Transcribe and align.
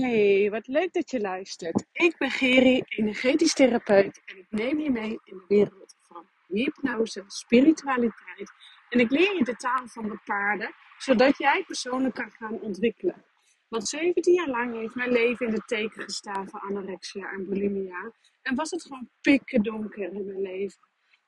Hey, 0.00 0.50
wat 0.50 0.66
leuk 0.66 0.92
dat 0.92 1.10
je 1.10 1.20
luistert. 1.20 1.84
Ik 1.92 2.18
ben 2.18 2.30
Geri, 2.30 2.82
energetisch 2.86 3.54
therapeut 3.54 4.22
en 4.24 4.38
ik 4.38 4.46
neem 4.48 4.80
je 4.80 4.90
mee 4.90 5.18
in 5.24 5.36
de 5.36 5.44
wereld 5.48 5.96
van 6.00 6.28
hypnose, 6.46 7.24
spiritualiteit. 7.26 8.52
En 8.88 9.00
ik 9.00 9.10
leer 9.10 9.36
je 9.36 9.44
de 9.44 9.56
taal 9.56 9.86
van 9.86 10.08
de 10.08 10.18
paarden, 10.24 10.74
zodat 10.98 11.38
jij 11.38 11.64
persoonlijk 11.66 12.14
kan 12.14 12.30
gaan 12.30 12.60
ontwikkelen. 12.60 13.24
Want 13.68 13.88
17 13.88 14.34
jaar 14.34 14.48
lang 14.48 14.74
heeft 14.74 14.94
mijn 14.94 15.12
leven 15.12 15.46
in 15.46 15.54
de 15.54 15.62
teken 15.66 16.02
gestaan 16.02 16.48
van 16.48 16.60
anorexia 16.60 17.30
en 17.32 17.48
bulimia. 17.48 18.12
En 18.42 18.54
was 18.54 18.70
het 18.70 18.82
gewoon 18.82 19.10
pikken 19.20 19.62
donker 19.62 20.12
in 20.12 20.24
mijn 20.24 20.42
leven. 20.42 20.78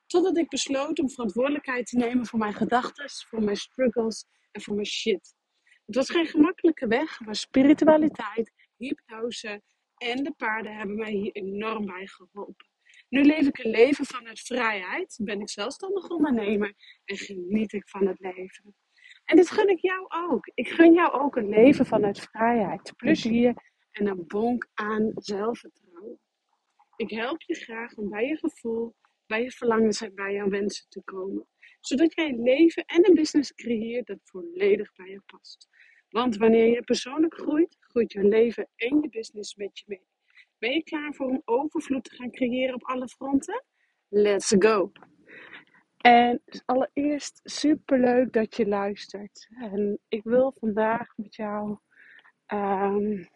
Totdat 0.06 0.36
ik 0.36 0.48
besloot 0.48 0.98
om 0.98 1.10
verantwoordelijkheid 1.10 1.86
te 1.86 1.96
nemen 1.96 2.26
voor 2.26 2.38
mijn 2.38 2.54
gedachten, 2.54 3.10
voor 3.28 3.42
mijn 3.42 3.56
struggles 3.56 4.24
en 4.52 4.62
voor 4.62 4.74
mijn 4.74 4.86
shit. 4.86 5.34
Het 5.86 5.94
was 5.96 6.10
geen 6.10 6.26
gemakkelijke 6.26 6.86
weg, 6.86 7.20
maar 7.20 7.36
spiritualiteit, 7.36 8.52
hypnose 8.86 9.62
en 9.96 10.24
de 10.24 10.32
paarden 10.36 10.76
hebben 10.76 10.96
mij 10.96 11.12
hier 11.12 11.32
enorm 11.32 11.86
bij 11.86 12.06
geholpen. 12.06 12.66
Nu 13.08 13.22
leef 13.22 13.46
ik 13.46 13.58
een 13.58 13.70
leven 13.70 14.04
vanuit 14.04 14.40
vrijheid, 14.40 15.18
ben 15.22 15.40
ik 15.40 15.50
zelfstandig 15.50 16.08
ondernemer 16.08 16.74
en 17.04 17.16
geniet 17.16 17.72
ik 17.72 17.88
van 17.88 18.06
het 18.06 18.20
leven. 18.20 18.74
En 19.24 19.36
dit 19.36 19.50
gun 19.50 19.68
ik 19.68 19.80
jou 19.80 20.06
ook. 20.08 20.50
Ik 20.54 20.68
gun 20.68 20.92
jou 20.92 21.12
ook 21.12 21.36
een 21.36 21.48
leven 21.48 21.86
vanuit 21.86 22.20
vrijheid, 22.20 22.92
plezier 22.96 23.54
en 23.90 24.06
een 24.06 24.24
bonk 24.26 24.68
aan 24.74 25.12
zelfvertrouwen. 25.14 26.20
Ik 26.96 27.10
help 27.10 27.42
je 27.42 27.54
graag 27.54 27.94
om 27.94 28.08
bij 28.08 28.26
je 28.26 28.36
gevoel, 28.36 28.94
bij 29.26 29.42
je 29.42 29.50
verlangens 29.50 30.00
en 30.00 30.14
bij 30.14 30.32
jouw 30.32 30.48
wensen 30.48 30.86
te 30.88 31.02
komen. 31.04 31.46
Zodat 31.80 32.14
jij 32.14 32.28
een 32.28 32.42
leven 32.42 32.84
en 32.84 33.08
een 33.08 33.14
business 33.14 33.54
creëert 33.54 34.06
dat 34.06 34.18
volledig 34.22 34.92
bij 34.92 35.10
je 35.10 35.22
past. 35.26 35.68
Want 36.12 36.36
wanneer 36.36 36.68
je 36.68 36.82
persoonlijk 36.82 37.34
groeit, 37.34 37.76
groeit 37.80 38.12
je 38.12 38.24
leven 38.24 38.68
en 38.76 39.00
je 39.00 39.08
business 39.08 39.54
met 39.54 39.78
je 39.78 39.84
mee. 39.86 40.06
Ben 40.58 40.72
je 40.72 40.82
klaar 40.82 41.14
voor 41.14 41.30
een 41.30 41.42
overvloed 41.44 42.04
te 42.04 42.14
gaan 42.14 42.30
creëren 42.30 42.74
op 42.74 42.84
alle 42.84 43.08
fronten? 43.08 43.64
Let's 44.08 44.54
go! 44.58 44.92
En 45.96 46.42
allereerst 46.64 47.40
super 47.42 47.98
leuk 47.98 48.32
dat 48.32 48.56
je 48.56 48.66
luistert. 48.66 49.48
En 49.60 49.98
ik 50.08 50.22
wil 50.24 50.54
vandaag 50.58 51.16
met 51.16 51.34
jou 51.34 51.78
um, 52.46 53.28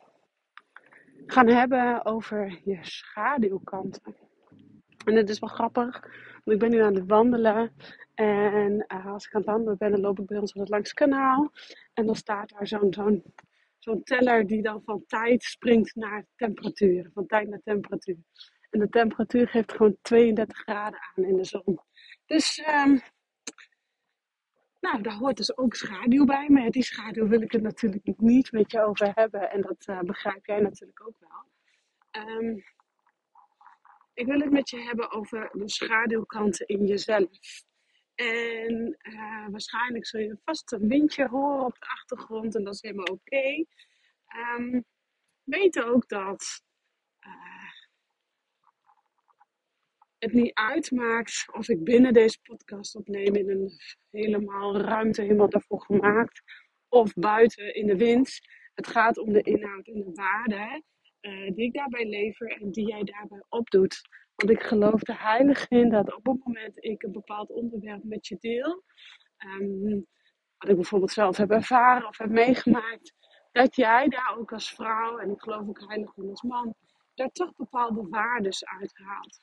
gaan 1.26 1.48
hebben 1.48 2.04
over 2.04 2.60
je 2.64 2.78
schaduwkanten. 2.80 4.16
En 5.04 5.14
het 5.14 5.28
is 5.28 5.38
wel 5.38 5.50
grappig, 5.50 6.00
want 6.44 6.50
ik 6.56 6.58
ben 6.58 6.70
nu 6.70 6.80
aan 6.80 6.94
het 6.94 7.06
wandelen. 7.06 7.72
En 8.16 8.84
uh, 8.88 9.06
als 9.06 9.26
ik 9.26 9.34
aan 9.34 9.40
het 9.40 9.50
wandelen 9.50 9.78
ben, 9.78 10.00
loop 10.00 10.18
ik 10.18 10.26
bij 10.26 10.38
ons 10.38 10.54
langs 10.54 10.70
het 10.70 10.92
kanaal. 10.92 11.52
En 11.94 12.06
dan 12.06 12.16
staat 12.16 12.48
daar 12.48 12.66
zo'n 12.66 12.92
zo'n 12.92 13.34
zo'n 13.78 14.02
teller 14.02 14.46
die 14.46 14.62
dan 14.62 14.82
van 14.84 15.04
tijd 15.06 15.42
springt 15.42 15.94
naar 15.94 16.26
temperatuur. 16.36 17.10
Van 17.14 17.26
tijd 17.26 17.48
naar 17.48 17.60
temperatuur. 17.64 18.16
En 18.70 18.78
de 18.78 18.88
temperatuur 18.88 19.48
geeft 19.48 19.72
gewoon 19.72 19.96
32 20.02 20.58
graden 20.58 21.00
aan 21.00 21.24
in 21.24 21.36
de 21.36 21.44
zon. 21.44 21.80
Dus, 22.26 22.58
um, 22.58 23.00
nou, 24.80 25.02
daar 25.02 25.16
hoort 25.16 25.36
dus 25.36 25.56
ook 25.56 25.74
schaduw 25.74 26.24
bij. 26.24 26.48
Maar 26.48 26.70
die 26.70 26.82
schaduw 26.82 27.28
wil 27.28 27.40
ik 27.40 27.52
het 27.52 27.62
natuurlijk 27.62 28.04
niet 28.16 28.52
met 28.52 28.70
je 28.70 28.82
over 28.82 29.10
hebben. 29.14 29.50
En 29.50 29.60
dat 29.60 29.86
uh, 29.86 30.00
begrijp 30.00 30.46
jij 30.46 30.60
natuurlijk 30.60 31.06
ook 31.06 31.16
wel. 31.18 31.44
Um, 32.26 32.64
ik 34.14 34.26
wil 34.26 34.40
het 34.40 34.50
met 34.50 34.70
je 34.70 34.80
hebben 34.80 35.12
over 35.12 35.50
de 35.52 35.68
schaduwkanten 35.68 36.66
in 36.66 36.86
jezelf. 36.86 37.64
En 38.16 38.96
uh, 39.02 39.46
waarschijnlijk 39.50 40.06
zul 40.06 40.20
je 40.20 40.38
vast 40.44 40.72
een 40.72 40.88
windje 40.88 41.28
horen 41.28 41.64
op 41.64 41.78
de 41.78 41.86
achtergrond 41.86 42.54
en 42.54 42.64
dat 42.64 42.74
is 42.74 42.82
helemaal 42.82 43.04
oké. 43.04 43.36
Okay. 43.36 43.66
Um, 44.58 44.84
weet 45.42 45.82
ook 45.82 46.08
dat 46.08 46.62
uh, 47.26 47.70
het 50.18 50.32
niet 50.32 50.54
uitmaakt 50.54 51.44
of 51.52 51.68
ik 51.68 51.84
binnen 51.84 52.12
deze 52.12 52.38
podcast 52.42 52.96
opneem 52.96 53.34
in 53.34 53.50
een 53.50 53.70
helemaal 54.10 54.80
ruimte, 54.80 55.22
helemaal 55.22 55.48
daarvoor 55.48 55.80
gemaakt, 55.80 56.42
of 56.88 57.12
buiten 57.14 57.74
in 57.74 57.86
de 57.86 57.96
wind. 57.96 58.38
Het 58.74 58.86
gaat 58.86 59.18
om 59.18 59.32
de 59.32 59.42
inhoud 59.42 59.86
en 59.86 59.94
de 59.94 60.12
waarde 60.12 60.82
uh, 61.20 61.50
die 61.54 61.64
ik 61.64 61.72
daarbij 61.72 62.06
lever 62.08 62.48
en 62.48 62.70
die 62.70 62.86
jij 62.86 63.02
daarbij 63.02 63.44
opdoet. 63.48 64.00
Want 64.36 64.50
ik 64.50 64.62
geloof 64.62 65.08
er 65.08 65.22
heilig 65.22 65.68
in 65.68 65.90
dat 65.90 66.14
op 66.14 66.26
het 66.26 66.44
moment 66.44 66.84
ik 66.84 67.02
een 67.02 67.12
bepaald 67.12 67.50
onderwerp 67.50 68.04
met 68.04 68.26
je 68.26 68.36
deel, 68.40 68.84
um, 69.38 70.06
wat 70.58 70.70
ik 70.70 70.76
bijvoorbeeld 70.76 71.12
zelf 71.12 71.36
heb 71.36 71.50
ervaren 71.50 72.08
of 72.08 72.18
heb 72.18 72.30
meegemaakt, 72.30 73.14
dat 73.52 73.76
jij 73.76 74.08
daar 74.08 74.36
ook 74.38 74.52
als 74.52 74.70
vrouw, 74.70 75.18
en 75.18 75.30
ik 75.30 75.40
geloof 75.40 75.68
ook 75.68 75.80
heilig 75.86 76.16
in 76.16 76.28
als 76.30 76.42
man, 76.42 76.74
daar 77.14 77.30
toch 77.32 77.54
bepaalde 77.56 78.08
waardes 78.08 78.64
uithaalt. 78.64 79.40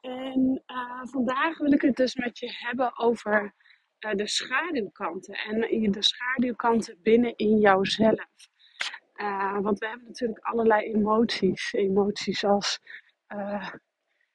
En 0.00 0.62
uh, 0.66 1.00
vandaag 1.04 1.58
wil 1.58 1.72
ik 1.72 1.82
het 1.82 1.96
dus 1.96 2.14
met 2.14 2.38
je 2.38 2.52
hebben 2.52 2.98
over 2.98 3.54
uh, 4.00 4.12
de 4.14 4.26
schaduwkanten 4.26 5.34
en 5.34 5.90
de 5.90 6.02
schaduwkanten 6.02 6.98
binnen 7.02 7.36
in 7.36 7.58
jouzelf. 7.58 8.26
Uh, 9.16 9.58
want 9.60 9.78
we 9.78 9.86
hebben 9.86 10.06
natuurlijk 10.06 10.44
allerlei 10.44 10.92
emoties. 10.92 11.72
Emoties 11.72 12.44
als 12.44 12.80
uh, 13.28 13.70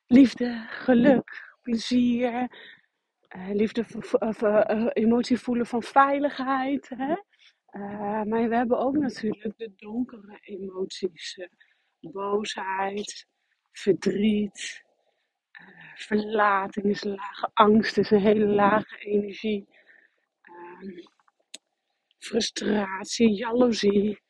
liefde, 0.06 0.66
geluk, 0.70 1.56
plezier, 1.62 2.50
uh, 3.36 3.50
liefde, 3.54 3.86
uh, 4.20 4.88
emotie 4.94 5.40
voelen 5.40 5.66
van 5.66 5.84
veiligheid. 5.84 6.90
Hè? 6.90 7.16
maar 8.26 8.50
we 8.50 8.56
hebben 8.56 8.78
ook 8.80 8.98
natuurlijk 8.98 9.58
de 9.58 9.74
donkere 9.76 10.40
emoties. 10.42 11.48
boosheid, 12.00 13.28
verdriet, 13.72 14.84
verlating 15.96 16.86
is 16.86 17.04
lage 17.04 17.50
angst, 17.54 17.98
is 17.98 18.12
een 18.12 18.20
hele 18.20 18.46
lage 18.46 18.98
energie. 18.98 19.68
Ehm, 20.42 21.06
frustratie, 22.18 23.30
jaloezie. 23.30 24.22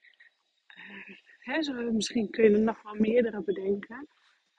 Hè, 1.38 1.62
zo, 1.62 1.92
misschien 1.92 2.30
kun 2.30 2.44
je 2.44 2.50
er 2.52 2.62
nog 2.62 2.82
wel 2.82 2.96
meerdere 2.96 3.44
bedenken. 3.44 4.08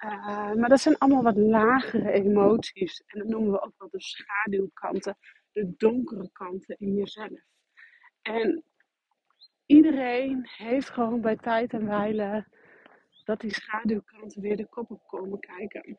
Uh, 0.04 0.52
maar 0.52 0.68
dat 0.68 0.80
zijn 0.80 0.98
allemaal 0.98 1.22
wat 1.22 1.36
lagere 1.36 2.12
emoties. 2.12 3.02
En 3.06 3.18
dat 3.18 3.28
noemen 3.28 3.52
we 3.52 3.62
ook 3.62 3.74
wel 3.78 3.88
de 3.90 4.00
schaduwkanten, 4.00 5.18
de 5.52 5.74
donkere 5.76 6.30
kanten 6.32 6.76
in 6.78 6.94
jezelf. 6.94 7.40
En 8.22 8.64
iedereen 9.66 10.48
heeft 10.56 10.90
gewoon 10.90 11.20
bij 11.20 11.36
tijd 11.36 11.72
en 11.72 11.86
wijle 11.86 12.46
dat 13.24 13.40
die 13.40 13.54
schaduwkanten 13.54 14.42
weer 14.42 14.56
de 14.56 14.68
kop 14.68 14.90
op 14.90 15.06
komen 15.06 15.40
kijken. 15.40 15.98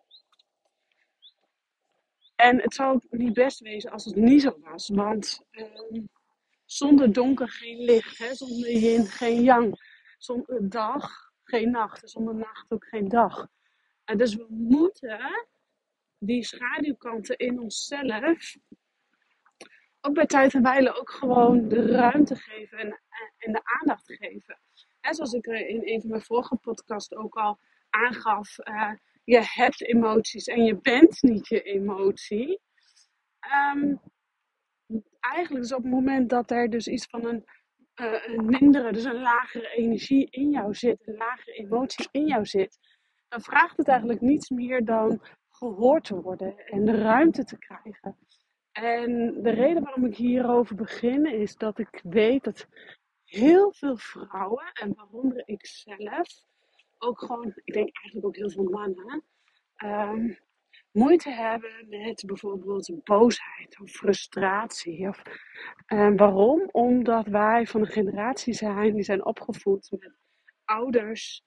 En 2.36 2.62
het 2.62 2.74
zou 2.74 3.00
niet 3.10 3.34
best 3.34 3.60
wezen 3.60 3.92
als 3.92 4.06
het 4.06 4.16
niet 4.16 4.42
zo 4.42 4.60
was, 4.60 4.90
want 4.90 5.46
uh, 5.52 6.04
zonder 6.66 7.14
donker 7.14 7.50
geen 7.50 7.78
licht, 7.78 8.18
hè? 8.18 8.36
zonder 8.36 8.72
yin 8.72 9.06
geen 9.06 9.42
yang, 9.44 9.76
zonder 10.18 10.70
dag 10.70 11.32
geen 11.44 11.72
nacht, 11.72 12.10
zonder 12.10 12.36
nacht 12.36 12.72
ook 12.72 12.86
geen 12.86 13.08
dag. 13.08 13.48
En 14.06 14.18
dus 14.18 14.36
we 14.36 14.46
moeten 14.50 15.48
die 16.20 16.44
schaduwkanten 16.44 17.38
in 17.38 17.60
onszelf 17.60 18.56
ook 20.06 20.14
bij 20.14 20.26
tijd 20.26 20.54
en 20.54 20.62
wijle 20.62 21.00
ook 21.00 21.12
gewoon 21.12 21.68
de 21.68 21.86
ruimte 21.86 22.36
geven 22.36 22.78
en, 22.78 23.02
en 23.38 23.52
de 23.52 23.62
aandacht 23.64 24.06
geven. 24.06 24.60
En 25.02 25.14
zoals 25.14 25.34
ik 25.34 25.46
in 25.46 25.82
een 25.84 26.02
van 26.02 26.10
mijn 26.10 26.22
vorige 26.22 26.56
podcasts 26.56 27.16
ook 27.16 27.36
al 27.36 27.60
aangaf, 27.90 28.58
uh, 28.68 28.92
je 29.24 29.40
hebt 29.42 29.84
emoties 29.84 30.46
en 30.46 30.64
je 30.64 30.76
bent 30.76 31.22
niet 31.22 31.48
je 31.48 31.62
emotie. 31.62 32.62
Um, 33.76 34.02
eigenlijk 35.20 35.66
is 35.66 35.74
op 35.74 35.84
het 35.84 35.92
moment 35.92 36.30
dat 36.30 36.52
er 36.52 36.70
dus 36.70 36.88
iets 36.88 37.06
van 37.06 37.26
een, 37.26 37.44
uh, 38.02 38.28
een 38.28 38.46
mindere, 38.46 38.92
dus 38.92 39.04
een 39.04 39.22
lagere 39.22 39.70
energie 39.70 40.28
in 40.30 40.50
jou 40.50 40.74
zit, 40.74 41.08
een 41.08 41.18
lagere 41.18 41.54
emotie 41.54 42.08
in 42.12 42.26
jou 42.26 42.46
zit, 42.46 42.80
dan 43.34 43.42
vraagt 43.42 43.78
het 43.78 43.88
eigenlijk 43.88 44.22
niets 44.22 44.50
meer 44.50 44.86
dan 44.86 45.22
gehoord 45.50 46.04
te 46.04 46.22
worden 46.22 46.58
en 46.58 46.86
de 46.86 46.98
ruimte 47.02 47.44
te 47.44 47.58
krijgen. 47.58 48.18
En 48.72 49.42
de 49.42 49.50
reden 49.50 49.84
waarom 49.84 50.06
ik 50.06 50.16
hierover 50.16 50.76
begin 50.76 51.26
is 51.26 51.56
dat 51.56 51.80
ik 51.80 52.02
weet 52.04 52.44
dat 52.44 52.68
heel 53.24 53.74
veel 53.74 53.98
vrouwen, 53.98 54.72
en 54.74 54.94
waaronder 54.96 55.42
ik 55.46 55.66
zelf, 55.66 56.28
ook 56.98 57.20
gewoon, 57.20 57.52
ik 57.64 57.74
denk 57.74 57.90
eigenlijk 57.96 58.26
ook 58.26 58.36
heel 58.36 58.50
veel 58.50 58.70
mannen, 58.70 59.24
um, 59.84 60.38
moeite 60.92 61.30
hebben 61.30 61.86
met 61.90 62.24
bijvoorbeeld 62.26 63.04
boosheid 63.04 63.80
of 63.82 63.92
frustratie. 63.92 65.08
Of, 65.08 65.22
um, 65.88 66.18
waarom? 66.18 66.70
Omdat 66.72 67.28
wij 67.28 67.68
van 67.68 67.82
een 67.82 67.92
generatie 67.92 68.54
zijn 68.54 68.94
die 68.94 69.04
zijn 69.04 69.26
opgevoed 69.26 69.92
met 69.92 70.16
ouders 70.66 71.44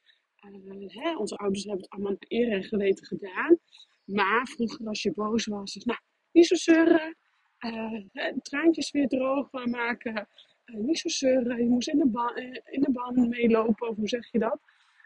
hè, 0.87 1.16
onze 1.16 1.37
ouders 1.37 1.64
hebben 1.64 1.82
het 1.82 1.90
allemaal 1.90 2.10
naar 2.10 2.25
eer 2.28 2.52
en 2.52 2.64
geweten 2.64 3.06
gedaan. 3.06 3.58
Maar 4.04 4.46
vroeger 4.46 4.87
als 4.87 5.02
je 5.02 5.12
boos 5.12 5.46
was, 5.46 5.72
dus, 5.72 5.84
nou, 5.84 5.98
niet 6.32 6.46
zo 6.46 6.54
zeuren. 6.54 7.16
Uh, 7.58 8.00
traantjes 8.43 8.90
weer 8.90 9.08
droog 9.08 9.52
maken. 9.52 10.28
uh, 10.64 10.76
niet 10.81 10.98
zo 10.98 11.08
zeuren. 11.08 11.62
Je 11.62 11.69
moest 11.69 11.88
in 11.88 11.98
de, 11.98 12.06
ban, 12.06 12.37
in 12.64 12.81
de 12.81 12.93
ban 12.93 13.28
meelopen, 13.28 13.88
of 13.88 13.96
hoe 13.96 14.08
zeg 14.08 14.31
je 14.31 14.38
dat? 14.38 14.58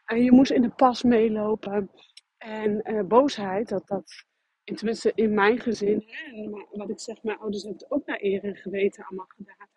je 0.06 0.32
moest 0.32 0.50
in 0.50 0.62
de 0.62 0.70
pas 0.70 1.02
meelopen. 1.02 1.90
En 2.38 3.04
boosheid, 3.08 3.68
dat, 3.68 3.86
dat, 3.86 4.24
tenminste 4.64 5.12
in 5.14 5.34
mijn 5.34 5.60
gezin, 5.60 6.04
hè, 6.06 6.48
wat 6.70 6.90
ik 6.90 7.00
zeg, 7.00 7.22
mijn 7.22 7.38
ouders 7.38 7.62
hebben 7.62 7.82
het 7.82 7.90
ook 7.90 8.06
naar 8.06 8.22
eer 8.22 8.44
en 8.44 8.56
geweten 8.56 9.04
allemaal 9.04 9.26
gedaan. 9.36 9.68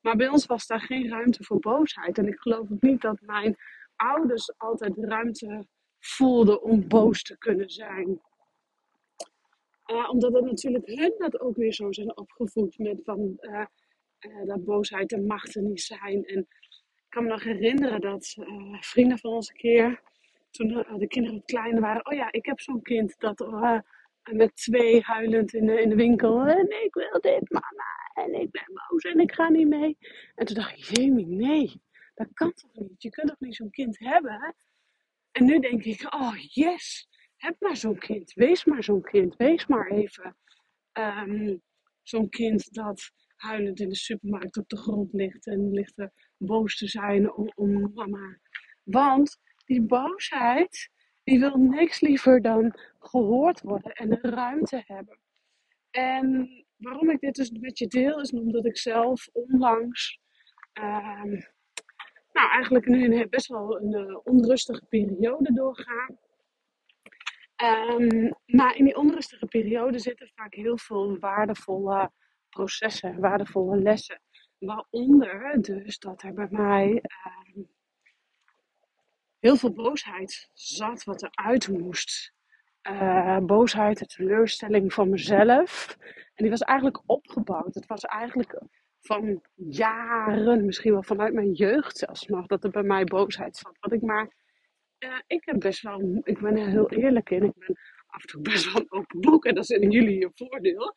Maar 0.00 0.16
bij 0.16 0.28
ons 0.28 0.46
was 0.46 0.66
daar 0.66 0.80
geen 0.80 1.08
ruimte 1.08 1.44
voor 1.44 1.58
boosheid. 1.58 2.18
En 2.18 2.26
ik 2.26 2.38
geloof 2.38 2.70
ook 2.70 2.82
niet 2.82 3.00
dat 3.00 3.20
mijn 3.20 3.56
ouders 3.96 4.58
altijd 4.58 4.92
ruimte 4.96 5.66
voelden 5.98 6.62
om 6.62 6.88
boos 6.88 7.22
te 7.22 7.38
kunnen 7.38 7.70
zijn. 7.70 8.20
Uh, 9.86 10.10
omdat 10.10 10.32
het 10.32 10.44
natuurlijk 10.44 10.86
hun 10.86 11.14
dat 11.18 11.40
ook 11.40 11.56
weer 11.56 11.72
zo 11.72 11.92
zijn 11.92 12.16
opgevoed 12.16 12.78
met 12.78 13.00
van 13.04 13.36
uh, 13.40 13.64
uh, 14.20 14.46
dat 14.46 14.64
boosheid 14.64 15.12
en 15.12 15.26
machten 15.26 15.68
niet 15.68 15.80
zijn. 15.80 16.24
En 16.24 16.38
ik 16.38 17.08
kan 17.08 17.22
me 17.22 17.28
nog 17.28 17.42
herinneren 17.42 18.00
dat 18.00 18.36
vrienden 18.80 19.18
van 19.18 19.32
ons 19.32 19.48
een 19.48 19.56
keer, 19.56 20.02
toen 20.50 20.68
de 20.98 21.06
kinderen 21.06 21.38
wat 21.38 21.46
kleiner 21.46 21.80
waren, 21.80 22.06
oh 22.06 22.12
ja, 22.12 22.32
ik 22.32 22.46
heb 22.46 22.60
zo'n 22.60 22.82
kind 22.82 23.18
dat 23.18 23.38
met 24.30 24.56
twee 24.56 25.00
huilend 25.00 25.54
in 25.54 25.66
de, 25.66 25.80
in 25.80 25.88
de 25.88 25.94
winkel, 25.94 26.46
en 26.46 26.84
ik 26.84 26.94
wil 26.94 27.20
dit 27.20 27.50
mama, 27.50 28.24
en 28.24 28.40
ik 28.40 28.50
ben 28.50 28.66
boos 28.88 29.04
en 29.04 29.20
ik 29.20 29.32
ga 29.32 29.48
niet 29.48 29.68
mee. 29.68 29.96
En 30.34 30.46
toen 30.46 30.56
dacht 30.56 30.78
ik, 30.78 30.96
Jamie, 30.96 31.26
nee, 31.26 31.82
dat 32.14 32.28
kan 32.32 32.52
toch 32.52 32.74
niet? 32.74 33.02
Je 33.02 33.10
kunt 33.10 33.28
toch 33.28 33.40
niet 33.40 33.54
zo'n 33.54 33.70
kind 33.70 33.98
hebben? 33.98 34.54
En 35.30 35.44
nu 35.44 35.58
denk 35.58 35.84
ik, 35.84 36.14
oh 36.14 36.36
yes, 36.36 37.08
heb 37.36 37.56
maar 37.58 37.76
zo'n 37.76 37.98
kind. 37.98 38.32
Wees 38.32 38.64
maar 38.64 38.84
zo'n 38.84 39.02
kind. 39.02 39.36
Wees 39.36 39.66
maar 39.66 39.90
even 39.90 40.36
um, 40.92 41.62
zo'n 42.02 42.28
kind 42.28 42.72
dat 42.72 43.10
huilend 43.36 43.80
in 43.80 43.88
de 43.88 43.96
supermarkt 43.96 44.56
op 44.56 44.68
de 44.68 44.76
grond 44.76 45.12
ligt 45.12 45.46
en 45.46 45.70
ligt 45.70 45.98
er 45.98 46.12
boos 46.36 46.76
te 46.76 46.88
zijn 46.88 47.32
om, 47.32 47.92
mama. 47.94 48.38
Want 48.82 49.38
die 49.64 49.82
boosheid, 49.82 50.90
die 51.24 51.40
wil 51.40 51.56
niks 51.56 52.00
liever 52.00 52.42
dan 52.42 52.78
gehoord 52.98 53.60
worden 53.60 53.92
en 53.92 54.18
ruimte 54.20 54.82
hebben. 54.86 55.18
En 55.90 56.48
waarom 56.76 57.10
ik 57.10 57.20
dit 57.20 57.34
dus 57.34 57.50
met 57.50 57.78
je 57.78 57.86
deel, 57.86 58.20
is 58.20 58.32
omdat 58.32 58.66
ik 58.66 58.78
zelf 58.78 59.28
onlangs, 59.32 60.20
um, 60.72 61.51
nou 62.32 62.50
eigenlijk 62.50 62.86
nu 62.86 63.04
een, 63.04 63.28
best 63.30 63.46
wel 63.46 63.80
een 63.80 64.10
uh, 64.10 64.18
onrustige 64.24 64.84
periode 64.88 65.52
doorga. 65.52 66.10
Um, 67.62 68.34
maar 68.46 68.76
in 68.76 68.84
die 68.84 68.96
onrustige 68.96 69.46
periode 69.46 69.98
zitten 69.98 70.30
vaak 70.34 70.54
heel 70.54 70.78
veel 70.78 71.18
waardevolle 71.18 72.10
processen, 72.48 73.20
waardevolle 73.20 73.76
lessen. 73.76 74.20
Waaronder 74.58 75.62
dus 75.62 75.98
dat 75.98 76.22
er 76.22 76.34
bij 76.34 76.48
mij 76.50 77.02
um, 77.54 77.68
heel 79.38 79.56
veel 79.56 79.72
boosheid 79.72 80.50
zat 80.52 81.04
wat 81.04 81.22
eruit 81.22 81.68
moest. 81.68 82.32
Uh, 82.82 83.38
boosheid, 83.38 83.98
de 83.98 84.06
teleurstelling 84.06 84.92
van 84.92 85.10
mezelf. 85.10 85.96
En 86.34 86.44
die 86.44 86.50
was 86.50 86.60
eigenlijk 86.60 87.02
opgebouwd. 87.06 87.74
Het 87.74 87.86
was 87.86 88.04
eigenlijk 88.04 88.62
van 89.02 89.42
jaren, 89.54 90.64
misschien 90.64 90.92
wel 90.92 91.02
vanuit 91.02 91.34
mijn 91.34 91.52
jeugd 91.52 91.96
zelfs 91.96 92.26
nog, 92.26 92.46
dat 92.46 92.64
er 92.64 92.70
bij 92.70 92.82
mij 92.82 93.04
boosheid 93.04 93.56
zat. 93.56 93.76
Wat 93.80 93.92
ik 93.92 94.02
maar 94.02 94.30
uh, 94.98 95.18
ik 95.26 95.44
heb 95.44 95.60
best 95.60 95.82
wel, 95.82 96.20
ik 96.24 96.40
ben 96.40 96.56
er 96.56 96.66
heel 96.66 96.90
eerlijk 96.90 97.30
in. 97.30 97.44
Ik 97.44 97.54
ben 97.58 97.78
af 98.06 98.22
en 98.22 98.28
toe 98.28 98.42
best 98.42 98.72
wel 98.72 98.82
een 98.82 98.92
open 98.92 99.20
boek 99.20 99.44
en 99.44 99.54
dat 99.54 99.70
in 99.70 99.90
jullie 99.90 100.24
een 100.24 100.32
voordeel. 100.34 100.94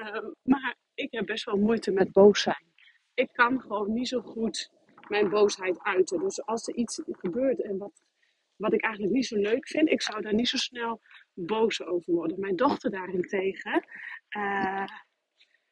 Uh, 0.00 0.24
maar 0.42 0.76
ik 0.94 1.12
heb 1.12 1.26
best 1.26 1.44
wel 1.44 1.56
moeite 1.56 1.90
met 1.90 2.12
boos 2.12 2.42
zijn. 2.42 2.66
Ik 3.14 3.28
kan 3.32 3.60
gewoon 3.60 3.92
niet 3.92 4.08
zo 4.08 4.20
goed 4.20 4.70
mijn 5.08 5.28
boosheid 5.28 5.82
uiten. 5.82 6.20
Dus 6.20 6.44
als 6.44 6.68
er 6.68 6.74
iets 6.74 7.02
gebeurt 7.06 7.62
en 7.62 7.78
wat, 7.78 8.02
wat 8.56 8.72
ik 8.72 8.82
eigenlijk 8.82 9.14
niet 9.14 9.26
zo 9.26 9.36
leuk 9.36 9.68
vind, 9.68 9.90
ik 9.90 10.02
zou 10.02 10.22
daar 10.22 10.34
niet 10.34 10.48
zo 10.48 10.56
snel 10.56 11.00
boos 11.32 11.82
over 11.82 12.14
worden. 12.14 12.40
Mijn 12.40 12.56
dochter 12.56 12.90
daarentegen 12.90 13.84
uh, 14.36 14.84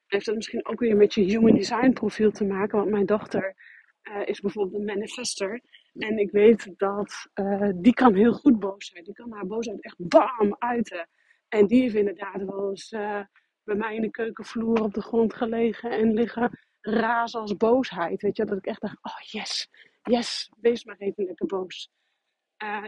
heeft 0.07 0.27
dat 0.27 0.35
misschien 0.35 0.67
ook 0.67 0.81
weer 0.81 0.97
met 0.97 1.15
je 1.15 1.23
human 1.23 1.55
design 1.55 1.93
profiel 1.93 2.31
te 2.31 2.45
maken. 2.45 2.79
Want 2.79 2.91
mijn 2.91 3.07
dochter 3.07 3.55
uh, 4.03 4.27
is 4.27 4.41
bijvoorbeeld 4.41 4.75
een 4.75 4.85
manifester. 4.85 5.61
En 5.93 6.19
ik 6.19 6.31
weet 6.31 6.73
dat 6.77 7.29
uh, 7.35 7.71
die 7.75 7.95
kan 7.95 8.15
heel 8.15 8.33
goed 8.33 8.59
boos 8.59 8.87
zijn. 8.87 9.05
Die 9.05 9.15
kan 9.15 9.33
haar 9.33 9.47
boosheid 9.47 9.85
echt 9.85 9.97
bam 9.99 10.57
uiten. 10.59 11.09
En 11.49 11.67
die 11.67 11.81
heeft 11.81 11.95
inderdaad 11.95 12.43
wel 12.45 12.69
eens 12.71 12.93
uh, 12.93 13.21
bij 13.65 13.75
mij 13.75 13.95
in 13.95 14.01
de 14.01 14.11
keukenvloer 14.11 14.83
op 14.83 14.95
de 14.95 15.03
grond 15.03 15.35
gelegen 15.35 15.91
en 15.91 16.13
liggen 16.13 16.59
razen 16.81 17.41
als 17.41 17.57
boosheid. 17.57 18.23
Weet 18.23 18.37
je, 18.37 18.45
dat 18.45 18.59
ik 18.59 18.67
echt 18.67 18.81
dacht, 18.81 18.99
oh 19.03 19.21
yes, 19.21 19.69
yes, 20.03 20.51
wees 20.61 20.85
maar 20.85 20.97
even 20.99 21.25
lekker 21.25 21.47
boos. 21.47 21.91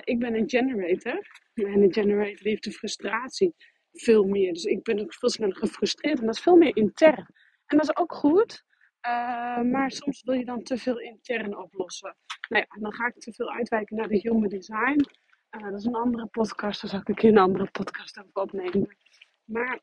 Ik 0.05 0.19
ben 0.19 0.35
een 0.35 0.49
generator. 0.49 1.27
En 1.55 1.83
een 1.83 1.93
generator 1.93 2.47
heeft 2.47 2.65
de 2.65 2.73
frustratie 2.73 3.55
veel 3.93 4.25
meer. 4.25 4.53
Dus 4.53 4.65
ik 4.65 4.83
ben 4.83 5.01
ook 5.01 5.15
veel 5.15 5.31
sneller 5.31 5.57
gefrustreerd. 5.57 6.19
En 6.19 6.27
dat 6.27 6.35
is 6.35 6.43
veel 6.43 6.57
meer 6.57 6.77
intern. 6.77 7.27
En 7.67 7.77
dat 7.77 7.83
is 7.83 7.97
ook 7.97 8.15
goed. 8.15 8.67
Uh, 9.07 9.61
maar 9.61 9.91
soms 9.91 10.23
wil 10.23 10.35
je 10.35 10.45
dan 10.45 10.63
te 10.63 10.79
veel 10.79 10.99
intern 11.01 11.57
oplossen. 11.57 12.17
Nou 12.49 12.67
ja, 12.69 12.81
dan 12.81 12.93
ga 12.93 13.07
ik 13.07 13.21
te 13.21 13.33
veel 13.33 13.51
uitwijken 13.51 13.97
naar 13.97 14.09
de 14.09 14.19
human 14.19 14.49
design. 14.49 15.05
Uh, 15.51 15.63
dat 15.63 15.79
is 15.79 15.85
een 15.85 15.95
andere 15.95 16.27
podcast, 16.27 16.81
daar 16.81 16.91
zal 16.91 17.01
ik 17.01 17.09
een 17.09 17.15
keer 17.15 17.31
een 17.31 17.39
andere 17.39 17.71
podcast 17.71 18.19
over 18.19 18.33
opnemen. 18.33 18.97
Maar 19.45 19.81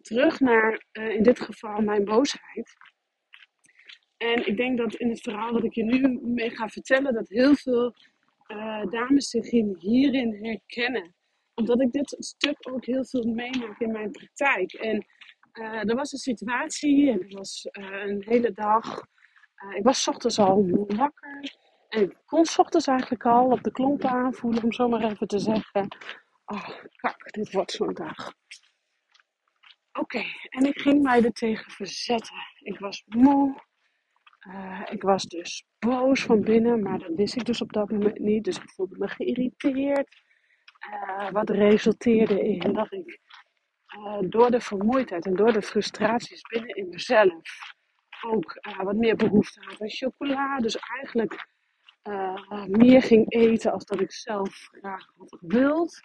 terug 0.00 0.40
naar 0.40 0.84
uh, 0.92 1.14
in 1.14 1.22
dit 1.22 1.40
geval 1.40 1.80
mijn 1.80 2.04
boosheid. 2.04 2.72
En 4.16 4.46
ik 4.46 4.56
denk 4.56 4.78
dat 4.78 4.94
in 4.94 5.08
het 5.08 5.20
verhaal 5.20 5.52
dat 5.52 5.64
ik 5.64 5.74
je 5.74 5.84
nu 5.84 6.20
mee 6.22 6.50
ga 6.50 6.68
vertellen, 6.68 7.14
dat 7.14 7.28
heel 7.28 7.54
veel 7.54 7.94
dames 8.90 9.28
zich 9.28 9.50
hierin 9.80 10.44
herkennen. 10.44 11.14
Omdat 11.58 11.80
ik 11.80 11.92
dit 11.92 12.16
stuk 12.18 12.56
ook 12.60 12.84
heel 12.84 13.04
veel 13.04 13.24
meemaak 13.24 13.78
in 13.78 13.92
mijn 13.92 14.10
praktijk. 14.10 14.72
En 14.72 15.06
uh, 15.52 15.88
er 15.88 15.94
was 15.94 16.12
een 16.12 16.18
situatie 16.18 17.10
en 17.10 17.20
er 17.20 17.36
was 17.36 17.68
uh, 17.70 18.02
een 18.02 18.22
hele 18.26 18.52
dag. 18.52 19.02
Uh, 19.64 19.76
ik 19.76 19.84
was 19.84 20.08
ochtends 20.08 20.38
al 20.38 20.86
wakker. 20.86 21.56
En 21.88 22.02
ik 22.02 22.16
kon 22.26 22.46
ochtends 22.56 22.86
eigenlijk 22.86 23.26
al 23.26 23.50
op 23.50 23.62
de 23.62 23.70
klompen 23.70 24.10
aanvoelen, 24.10 24.62
om 24.62 24.72
zo 24.72 24.88
maar 24.88 25.02
even 25.10 25.26
te 25.26 25.38
zeggen. 25.38 25.88
Oh, 26.44 26.68
kak, 26.96 27.32
dit 27.32 27.52
wordt 27.52 27.72
zo'n 27.72 27.94
dag. 27.94 28.32
Oké, 29.92 30.22
en 30.48 30.64
ik 30.64 30.80
ging 30.80 31.02
mij 31.02 31.24
er 31.24 31.32
tegen 31.32 31.72
verzetten. 31.72 32.36
Ik 32.58 32.78
was 32.78 33.02
moe. 33.06 33.62
ik 34.90 35.02
was 35.02 35.24
dus 35.24 35.64
boos 35.78 36.22
van 36.22 36.40
binnen, 36.40 36.82
maar 36.82 36.98
dat 36.98 37.14
wist 37.14 37.36
ik 37.36 37.44
dus 37.44 37.60
op 37.60 37.72
dat 37.72 37.90
moment 37.90 38.18
niet. 38.18 38.44
Dus 38.44 38.56
ik 38.56 38.70
voelde 38.70 38.98
me 38.98 39.08
geïrriteerd. 39.08 40.26
Wat 41.32 41.50
resulteerde 41.50 42.40
in 42.40 42.72
dat 42.72 42.92
ik 42.92 43.20
uh, 43.98 44.18
door 44.20 44.50
de 44.50 44.60
vermoeidheid 44.60 45.26
en 45.26 45.36
door 45.36 45.52
de 45.52 45.62
frustraties 45.62 46.40
binnen 46.40 46.76
in 46.76 46.88
mezelf 46.88 47.42
ook 48.26 48.58
uh, 48.68 48.82
wat 48.82 48.96
meer 48.96 49.16
behoefte 49.16 49.60
had 49.64 49.80
aan 49.80 49.90
chocola. 49.90 50.58
Dus 50.58 50.76
eigenlijk 50.76 51.46
meer 52.66 53.02
ging 53.02 53.32
eten 53.32 53.72
als 53.72 53.84
dat 53.84 54.00
ik 54.00 54.12
zelf 54.12 54.68
graag 54.70 55.06
had 55.16 55.36
gewild. 55.40 56.00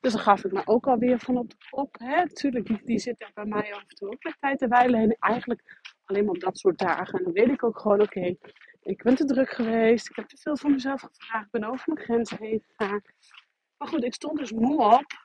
Dus 0.00 0.12
dan 0.12 0.22
gaf 0.22 0.44
ik 0.44 0.52
me 0.52 0.62
ook 0.64 0.86
alweer 0.86 1.18
van 1.18 1.36
op 1.36 1.50
de 1.50 1.56
kop. 1.70 1.96
Hè. 1.98 2.28
Tuurlijk, 2.28 2.66
die, 2.66 2.80
die 2.84 2.98
zit 2.98 3.22
er 3.22 3.30
bij 3.34 3.44
mij 3.44 3.74
af 3.74 3.80
en 3.80 3.96
toe 3.96 4.10
ook 4.10 4.24
met 4.24 4.36
tijd 4.40 4.58
te 4.58 4.68
wijlen. 4.68 5.00
En 5.00 5.16
eigenlijk 5.18 5.62
alleen 6.04 6.24
maar 6.24 6.34
op 6.34 6.40
dat 6.40 6.58
soort 6.58 6.78
dagen. 6.78 7.18
En 7.18 7.24
dan 7.24 7.32
weet 7.32 7.48
ik 7.48 7.64
ook 7.64 7.78
gewoon, 7.78 8.00
oké, 8.00 8.36
ik 8.82 9.02
ben 9.02 9.14
te 9.14 9.24
druk 9.24 9.50
geweest. 9.50 10.10
Ik 10.10 10.16
heb 10.16 10.28
te 10.28 10.36
veel 10.36 10.56
van 10.56 10.70
mezelf 10.70 11.00
gevraagd. 11.00 11.44
Ik 11.44 11.50
ben 11.50 11.64
over 11.64 11.92
mijn 11.92 12.06
grenzen 12.06 12.38
heen 12.40 12.64
gegaan. 12.76 13.02
Maar 13.78 13.88
goed, 13.88 14.04
ik 14.04 14.14
stond 14.14 14.38
dus 14.38 14.52
moe 14.52 14.82
op. 14.82 15.24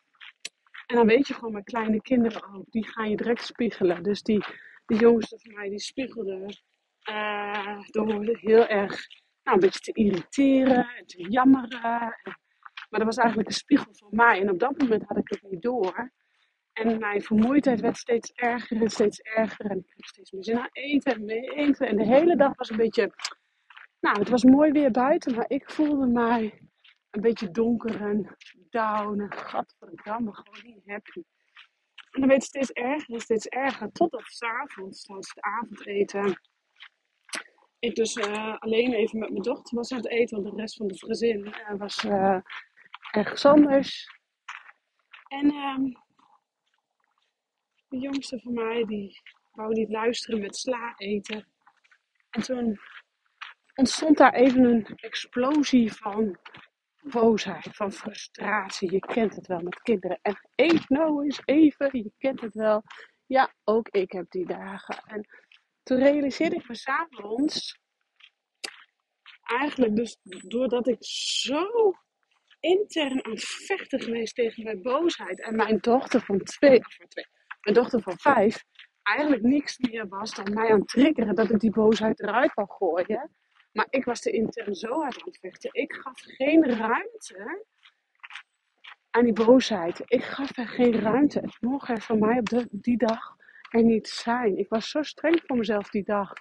En 0.85 0.95
dan 0.95 1.07
weet 1.07 1.27
je 1.27 1.33
gewoon 1.33 1.53
met 1.53 1.63
kleine 1.63 2.01
kinderen 2.01 2.53
ook, 2.53 2.65
die 2.69 2.87
gaan 2.87 3.09
je 3.09 3.15
direct 3.15 3.45
spiegelen. 3.45 4.03
Dus 4.03 4.21
die, 4.21 4.43
die 4.85 4.97
jongens 4.99 5.35
van 5.37 5.53
mij, 5.53 5.69
die 5.69 5.79
spiegelden 5.79 6.55
uh, 7.09 7.79
door 7.89 8.25
heel 8.25 8.67
erg 8.67 9.07
nou, 9.43 9.57
een 9.57 9.59
beetje 9.59 9.79
te 9.79 9.91
irriteren 9.93 10.89
en 10.97 11.05
te 11.05 11.29
jammeren. 11.29 12.17
Maar 12.89 12.99
dat 12.99 13.03
was 13.03 13.17
eigenlijk 13.17 13.49
een 13.49 13.55
spiegel 13.55 13.93
van 13.93 14.09
mij. 14.11 14.41
En 14.41 14.49
op 14.49 14.59
dat 14.59 14.77
moment 14.77 15.03
had 15.07 15.17
ik 15.17 15.29
het 15.29 15.51
niet 15.51 15.61
door. 15.61 16.11
En 16.73 16.99
mijn 16.99 17.21
vermoeidheid 17.21 17.79
werd 17.79 17.97
steeds 17.97 18.31
erger 18.31 18.81
en 18.81 18.89
steeds 18.89 19.19
erger. 19.19 19.65
En 19.65 19.77
ik 19.77 19.85
kreeg 19.85 20.07
steeds 20.07 20.31
meer 20.31 20.43
zin 20.43 20.59
aan 20.59 20.69
eten 20.71 21.13
en 21.13 21.25
meer 21.25 21.53
eten. 21.53 21.87
En 21.87 21.95
de 21.95 22.05
hele 22.05 22.35
dag 22.35 22.55
was 22.55 22.69
een 22.69 22.77
beetje... 22.77 23.13
Nou, 23.99 24.19
het 24.19 24.29
was 24.29 24.43
mooi 24.43 24.71
weer 24.71 24.91
buiten, 24.91 25.35
maar 25.35 25.45
ik 25.47 25.69
voelde 25.69 26.07
mij 26.07 26.70
een 27.11 27.21
beetje 27.21 27.51
donker 27.51 28.01
en 28.01 28.35
down 28.69 29.19
en 29.19 29.33
gadverdamme, 29.33 30.33
gewoon 30.33 30.73
niet 30.75 30.85
happy. 30.85 31.23
En 32.11 32.19
dan 32.19 32.29
werd 32.29 32.41
het 32.41 32.49
steeds 32.49 32.71
erger 32.71 33.13
en 33.13 33.21
steeds 33.21 33.47
erger, 33.47 33.91
totdat 33.91 34.23
s'avonds, 34.25 35.03
tijdens 35.03 35.29
het 35.33 35.43
avondeten, 35.43 36.39
ik 37.81 37.95
dus 37.95 38.15
uh, 38.15 38.57
alleen 38.57 38.93
even 38.93 39.19
met 39.19 39.29
mijn 39.29 39.41
dochter 39.41 39.77
was 39.77 39.91
aan 39.91 39.97
het 39.97 40.07
eten, 40.07 40.41
want 40.41 40.55
de 40.55 40.61
rest 40.61 40.75
van 40.75 40.87
het 40.87 41.03
gezin 41.03 41.45
uh, 41.45 41.77
was 41.77 42.03
uh, 42.03 42.37
ergens 43.11 43.45
anders. 43.45 44.09
En 45.27 45.51
ehm, 45.51 45.83
de 47.87 47.97
jongste 47.97 48.39
van 48.39 48.53
mij, 48.53 48.85
die 48.85 49.21
wou 49.51 49.73
niet 49.73 49.89
luisteren 49.89 50.39
met 50.39 50.55
sla 50.55 50.93
eten. 50.97 51.47
En 52.29 52.41
toen 52.41 52.79
ontstond 53.75 54.17
daar 54.17 54.33
even 54.33 54.63
een 54.63 54.85
explosie 54.85 55.93
van 55.93 56.37
boosheid, 57.03 57.67
van 57.71 57.91
frustratie. 57.91 58.91
Je 58.91 58.99
kent 58.99 59.35
het 59.35 59.47
wel 59.47 59.61
met 59.61 59.81
kinderen. 59.81 60.19
En 60.21 60.49
eet 60.55 60.89
nou 60.89 61.23
eens 61.23 61.41
even, 61.45 61.89
je 61.91 62.11
kent 62.17 62.41
het 62.41 62.53
wel. 62.53 62.83
Ja, 63.25 63.53
ook 63.63 63.89
ik 63.89 64.11
heb 64.11 64.25
die 64.29 64.45
dagen. 64.45 65.03
En 65.05 65.27
toen 65.83 65.97
realiseerde 65.97 66.55
ik 66.55 66.67
me 66.67 66.75
s'avonds, 66.75 67.79
eigenlijk 69.41 69.95
dus 69.95 70.17
doordat 70.47 70.87
ik 70.87 70.97
zo 71.05 71.93
intern 72.59 73.25
aan 73.25 73.37
vechten 73.37 74.01
geweest 74.01 74.35
tegen 74.35 74.63
mijn 74.63 74.81
boosheid. 74.81 75.41
En 75.41 75.55
mijn 75.55 75.77
dochter 75.77 76.21
van 76.21 76.39
twee, 76.39 76.79
twee, 77.07 77.27
mijn 77.61 77.75
dochter 77.75 78.01
van 78.01 78.17
vijf, 78.17 78.63
eigenlijk 79.03 79.41
niks 79.41 79.77
meer 79.77 80.07
was 80.07 80.35
dan 80.35 80.53
mij 80.53 80.71
aan 80.71 80.79
het 80.79 80.87
triggeren 80.87 81.35
dat 81.35 81.49
ik 81.49 81.59
die 81.59 81.71
boosheid 81.71 82.19
eruit 82.19 82.53
wou 82.53 82.67
gooien. 82.71 83.31
Maar 83.71 83.87
ik 83.89 84.05
was 84.05 84.25
er 84.25 84.33
intern 84.33 84.75
zo 84.75 85.01
hard 85.01 85.21
aan 85.21 85.27
het 85.27 85.37
vechten. 85.39 85.69
Ik 85.73 85.93
gaf 85.93 86.19
geen 86.19 86.77
ruimte 86.77 87.65
aan 89.09 89.23
die 89.23 89.33
boosheid. 89.33 90.01
Ik 90.05 90.23
gaf 90.23 90.57
er 90.57 90.67
geen 90.67 90.99
ruimte. 90.99 91.39
Het 91.39 91.61
mocht 91.61 91.89
er 91.89 92.01
van 92.01 92.19
mij 92.19 92.37
op 92.37 92.65
die 92.71 92.97
dag 92.97 93.35
er 93.69 93.83
niet 93.83 94.07
zijn. 94.07 94.57
Ik 94.57 94.69
was 94.69 94.89
zo 94.89 95.03
streng 95.03 95.41
voor 95.45 95.57
mezelf 95.57 95.89
die 95.89 96.03
dag 96.03 96.33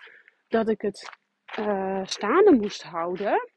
dat 0.49 0.69
ik 0.69 0.81
het 0.81 1.11
uh, 1.59 2.05
staande 2.05 2.53
moest 2.53 2.83
houden. 2.83 3.51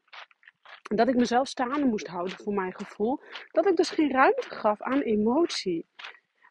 Dat 0.82 1.08
ik 1.08 1.14
mezelf 1.14 1.48
staande 1.48 1.84
moest 1.84 2.06
houden 2.06 2.36
voor 2.36 2.54
mijn 2.54 2.74
gevoel. 2.74 3.22
Dat 3.50 3.66
ik 3.66 3.76
dus 3.76 3.90
geen 3.90 4.10
ruimte 4.10 4.50
gaf 4.50 4.82
aan 4.82 5.00
emotie. 5.00 5.86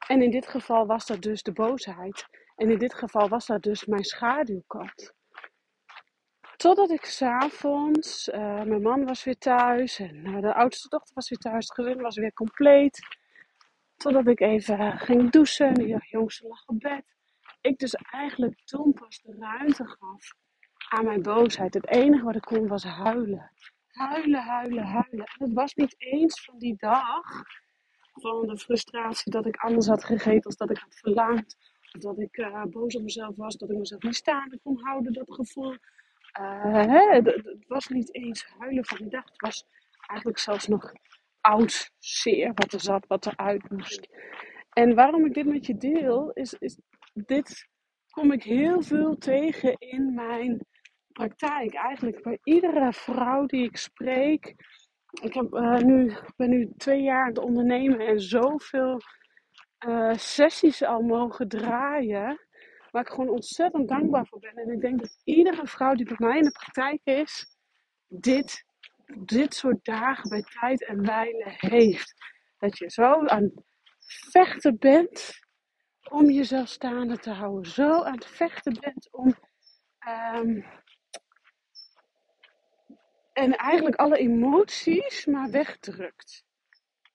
En 0.07 0.21
in 0.21 0.31
dit 0.31 0.47
geval 0.47 0.85
was 0.85 1.05
dat 1.05 1.21
dus 1.21 1.43
de 1.43 1.51
boosheid. 1.51 2.27
En 2.55 2.69
in 2.69 2.77
dit 2.77 2.93
geval 2.93 3.29
was 3.29 3.45
dat 3.45 3.61
dus 3.61 3.85
mijn 3.85 4.03
schaduwkant. 4.03 5.13
Totdat 6.63 6.89
ik 6.89 7.05
s'avonds, 7.05 8.27
uh, 8.27 8.63
mijn 8.63 8.81
man 8.81 9.05
was 9.05 9.23
weer 9.23 9.37
thuis 9.37 9.99
en 9.99 10.15
uh, 10.15 10.41
de 10.41 10.53
oudste 10.53 10.89
dochter 10.89 11.15
was 11.15 11.29
weer 11.29 11.39
thuis, 11.39 11.67
het 11.67 11.73
gezin 11.73 12.01
was 12.01 12.15
weer 12.15 12.33
compleet. 12.33 12.99
Totdat 13.97 14.27
ik 14.27 14.39
even 14.39 14.97
ging 14.99 15.31
douchen 15.31 15.67
en 15.67 15.73
de 15.73 16.07
jongste 16.09 16.47
lag 16.47 16.67
op 16.67 16.79
bed. 16.79 17.03
Ik 17.61 17.77
dus 17.77 17.93
eigenlijk 17.93 18.61
toen 18.65 18.93
pas 18.93 19.21
de 19.21 19.35
ruimte 19.39 19.85
gaf 19.85 20.33
aan 20.89 21.05
mijn 21.05 21.21
boosheid. 21.21 21.73
Het 21.73 21.87
enige 21.87 22.23
wat 22.23 22.35
ik 22.35 22.41
kon 22.41 22.67
was 22.67 22.83
huilen. 22.83 23.51
Huilen, 23.87 24.43
huilen, 24.43 24.83
huilen. 24.83 25.25
En 25.25 25.45
het 25.45 25.53
was 25.53 25.73
niet 25.73 25.95
eens 25.97 26.43
van 26.43 26.57
die 26.57 26.75
dag, 26.77 27.43
van 28.13 28.47
de 28.47 28.57
frustratie 28.57 29.31
dat 29.31 29.45
ik 29.45 29.55
anders 29.55 29.87
had 29.87 30.03
gegeten 30.03 30.43
als 30.43 30.57
dat 30.57 30.69
ik 30.69 30.77
had 30.77 30.95
verlangd. 30.95 31.57
Dat 31.91 32.19
ik 32.19 32.51
boos 32.69 32.95
op 32.95 33.01
mezelf 33.01 33.35
was, 33.35 33.57
dat 33.57 33.69
ik 33.69 33.77
mezelf 33.77 34.01
niet 34.01 34.15
staande 34.15 34.59
kon 34.63 34.79
houden, 34.81 35.13
dat 35.13 35.33
gevoel. 35.33 35.77
Uh, 36.39 37.11
het 37.11 37.65
was 37.67 37.87
niet 37.87 38.15
eens 38.15 38.45
huilen 38.57 38.85
van 38.85 38.97
die 38.97 39.09
dag. 39.09 39.23
Het 39.25 39.41
was 39.41 39.65
eigenlijk 40.07 40.39
zelfs 40.39 40.67
nog 40.67 40.93
oud 41.41 41.91
zeer 41.99 42.51
wat 42.53 42.73
er 42.73 42.79
zat, 42.79 43.07
wat 43.07 43.25
eruit 43.25 43.69
moest. 43.69 44.07
En 44.69 44.95
waarom 44.95 45.25
ik 45.25 45.33
dit 45.33 45.45
met 45.45 45.65
je 45.65 45.77
deel, 45.77 46.31
is, 46.31 46.53
is 46.53 46.77
dit 47.13 47.67
kom 48.09 48.31
ik 48.31 48.43
heel 48.43 48.81
veel 48.81 49.17
tegen 49.17 49.75
in 49.77 50.13
mijn 50.13 50.65
praktijk. 51.11 51.73
Eigenlijk 51.73 52.21
bij 52.21 52.39
iedere 52.43 52.93
vrouw 52.93 53.45
die 53.45 53.63
ik 53.63 53.77
spreek. 53.77 54.55
Ik 55.21 55.33
heb, 55.33 55.53
uh, 55.53 55.77
nu, 55.77 56.13
ben 56.35 56.49
nu 56.49 56.71
twee 56.77 57.01
jaar 57.01 57.21
aan 57.21 57.27
het 57.27 57.37
ondernemen 57.37 57.99
en 57.99 58.19
zoveel 58.19 58.99
uh, 59.87 60.13
sessies 60.13 60.83
al 60.83 61.01
mogen 61.01 61.47
draaien. 61.47 62.47
Waar 62.93 63.01
ik 63.01 63.09
gewoon 63.09 63.29
ontzettend 63.29 63.87
dankbaar 63.87 64.27
voor 64.27 64.39
ben. 64.39 64.55
En 64.55 64.71
ik 64.71 64.81
denk 64.81 64.99
dat 64.99 65.21
iedere 65.23 65.67
vrouw 65.67 65.93
die 65.93 66.05
bij 66.05 66.15
mij 66.19 66.37
in 66.37 66.43
de 66.43 66.51
praktijk 66.51 67.01
is, 67.03 67.57
dit, 68.07 68.65
dit 69.17 69.53
soort 69.53 69.85
dagen 69.85 70.29
bij 70.29 70.41
tijd 70.59 70.85
en 70.85 71.05
wijle 71.05 71.55
heeft. 71.57 72.13
Dat 72.57 72.77
je 72.77 72.89
zo 72.89 73.25
aan 73.25 73.43
het 73.43 73.63
vechten 74.05 74.77
bent 74.77 75.39
om 76.09 76.29
jezelf 76.29 76.67
staande 76.67 77.17
te 77.17 77.31
houden. 77.31 77.71
Zo 77.71 78.03
aan 78.03 78.13
het 78.13 78.25
vechten 78.25 78.79
bent 78.79 79.07
om. 79.11 79.35
Um, 80.35 80.65
en 83.33 83.55
eigenlijk 83.55 83.95
alle 83.95 84.17
emoties 84.17 85.25
maar 85.25 85.49
wegdrukt. 85.51 86.45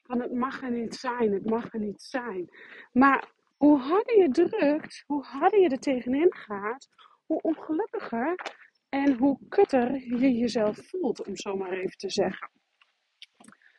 Van 0.02 0.20
het 0.20 0.32
mag 0.32 0.62
er 0.62 0.70
niet 0.70 0.94
zijn, 0.94 1.32
het 1.32 1.50
mag 1.50 1.72
er 1.72 1.80
niet 1.80 2.02
zijn. 2.02 2.48
Maar 2.92 3.36
hoe 3.58 3.78
harder 3.78 4.18
je 4.18 4.28
drukt, 4.28 5.04
hoe 5.06 5.24
harder 5.24 5.60
je 5.60 5.68
er 5.68 5.78
tegenin 5.78 6.34
gaat, 6.34 6.88
hoe 7.26 7.40
ongelukkiger 7.40 8.34
en 8.88 9.16
hoe 9.16 9.38
kutter 9.48 9.94
je 9.94 10.32
jezelf 10.32 10.78
voelt, 10.88 11.26
om 11.26 11.36
zo 11.36 11.56
maar 11.56 11.72
even 11.72 11.96
te 11.96 12.10
zeggen. 12.10 12.50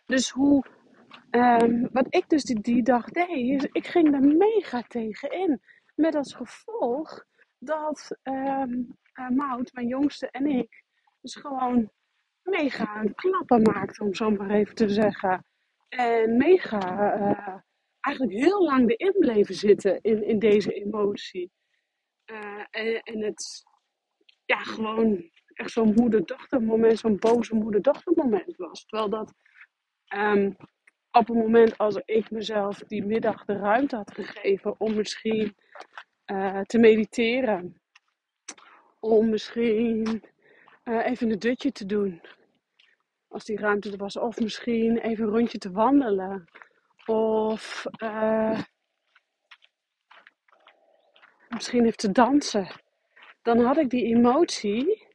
Dus 0.06 0.30
hoe, 0.30 0.66
um, 1.32 1.90
wat 1.92 2.06
ik 2.10 2.30
dus 2.30 2.44
die, 2.44 2.84
dag 2.84 3.06
deed, 3.10 3.30
is 3.30 3.68
ik 3.72 3.88
ging 3.88 4.14
er 4.14 4.38
mega 4.38 4.82
tegenin. 4.82 5.62
Met 5.96 6.16
als 6.16 6.34
gevolg 6.34 7.26
dat 7.58 8.18
um, 8.24 8.98
uh, 9.14 9.30
Maud, 9.30 9.74
mijn 9.74 9.88
jongste 9.88 10.30
en 10.32 10.46
ik, 10.46 10.84
dus 11.22 11.36
gewoon 11.36 11.92
mega 12.42 13.04
klappen 13.16 13.62
maakten, 13.62 14.06
om 14.06 14.14
zo 14.14 14.30
maar 14.30 14.50
even 14.50 14.76
te 14.76 14.90
zeggen. 14.90 15.46
En 15.90 16.38
mega 16.38 17.16
uh, 17.18 17.56
eigenlijk 18.00 18.38
heel 18.38 18.64
lang 18.64 18.90
erin 18.90 19.16
bleven 19.20 19.56
zitten 19.56 20.00
in, 20.02 20.24
in 20.24 20.40
deze 20.40 20.74
emotie. 20.74 21.52
Uh, 22.26 22.64
en, 22.70 23.02
en, 23.02 23.22
het 23.22 23.64
ja, 24.46 24.58
gewoon 24.58 25.30
echt 25.54 25.72
zo'n 25.72 25.94
moeder-dochter 25.94 26.62
moment, 26.62 27.00
zo'n 27.00 27.20
boze 27.20 27.56
moeder-dochter 27.56 28.14
moment 28.16 28.56
was. 28.56 28.86
Terwijl 28.86 29.10
dat 29.10 29.34
um, 30.16 30.56
op 31.12 31.28
het 31.28 31.38
moment 31.38 31.78
als 31.78 32.02
ik 32.06 32.32
mezelf 32.32 32.78
die 32.78 33.06
middag 33.06 33.46
de 33.46 33.58
ruimte 33.58 33.96
had 33.96 34.14
gegeven 34.14 34.80
om 34.80 34.96
misschien 34.96 35.56
uh, 36.26 36.62
te 36.62 36.78
mediteren. 36.78 37.82
Om 39.00 39.30
misschien 39.30 40.24
uh, 40.84 41.06
even 41.06 41.32
een 41.32 41.40
dutje 41.40 41.72
te 41.72 41.86
doen. 41.86 42.22
Als 43.28 43.46
die 43.46 43.58
ruimte 43.58 43.92
er 43.92 43.98
was. 43.98 44.18
Of 44.18 44.40
misschien 44.40 44.98
even 44.98 45.24
een 45.24 45.32
rondje 45.32 45.58
te 45.58 45.72
wandelen. 45.72 46.48
Of 47.10 47.86
uh, 48.04 48.62
misschien 51.50 51.86
even 51.86 51.98
te 51.98 52.12
dansen. 52.12 52.82
Dan 53.42 53.60
had 53.60 53.78
ik 53.78 53.90
die 53.90 54.06
emotie 54.06 55.08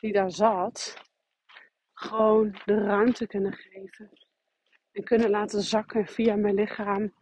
die 0.00 0.12
daar 0.12 0.30
zat, 0.30 0.96
gewoon 1.92 2.60
de 2.64 2.74
ruimte 2.74 3.26
kunnen 3.26 3.52
geven. 3.52 4.10
En 4.92 5.04
kunnen 5.04 5.30
laten 5.30 5.62
zakken 5.62 6.06
via 6.06 6.36
mijn 6.36 6.54
lichaam, 6.54 7.12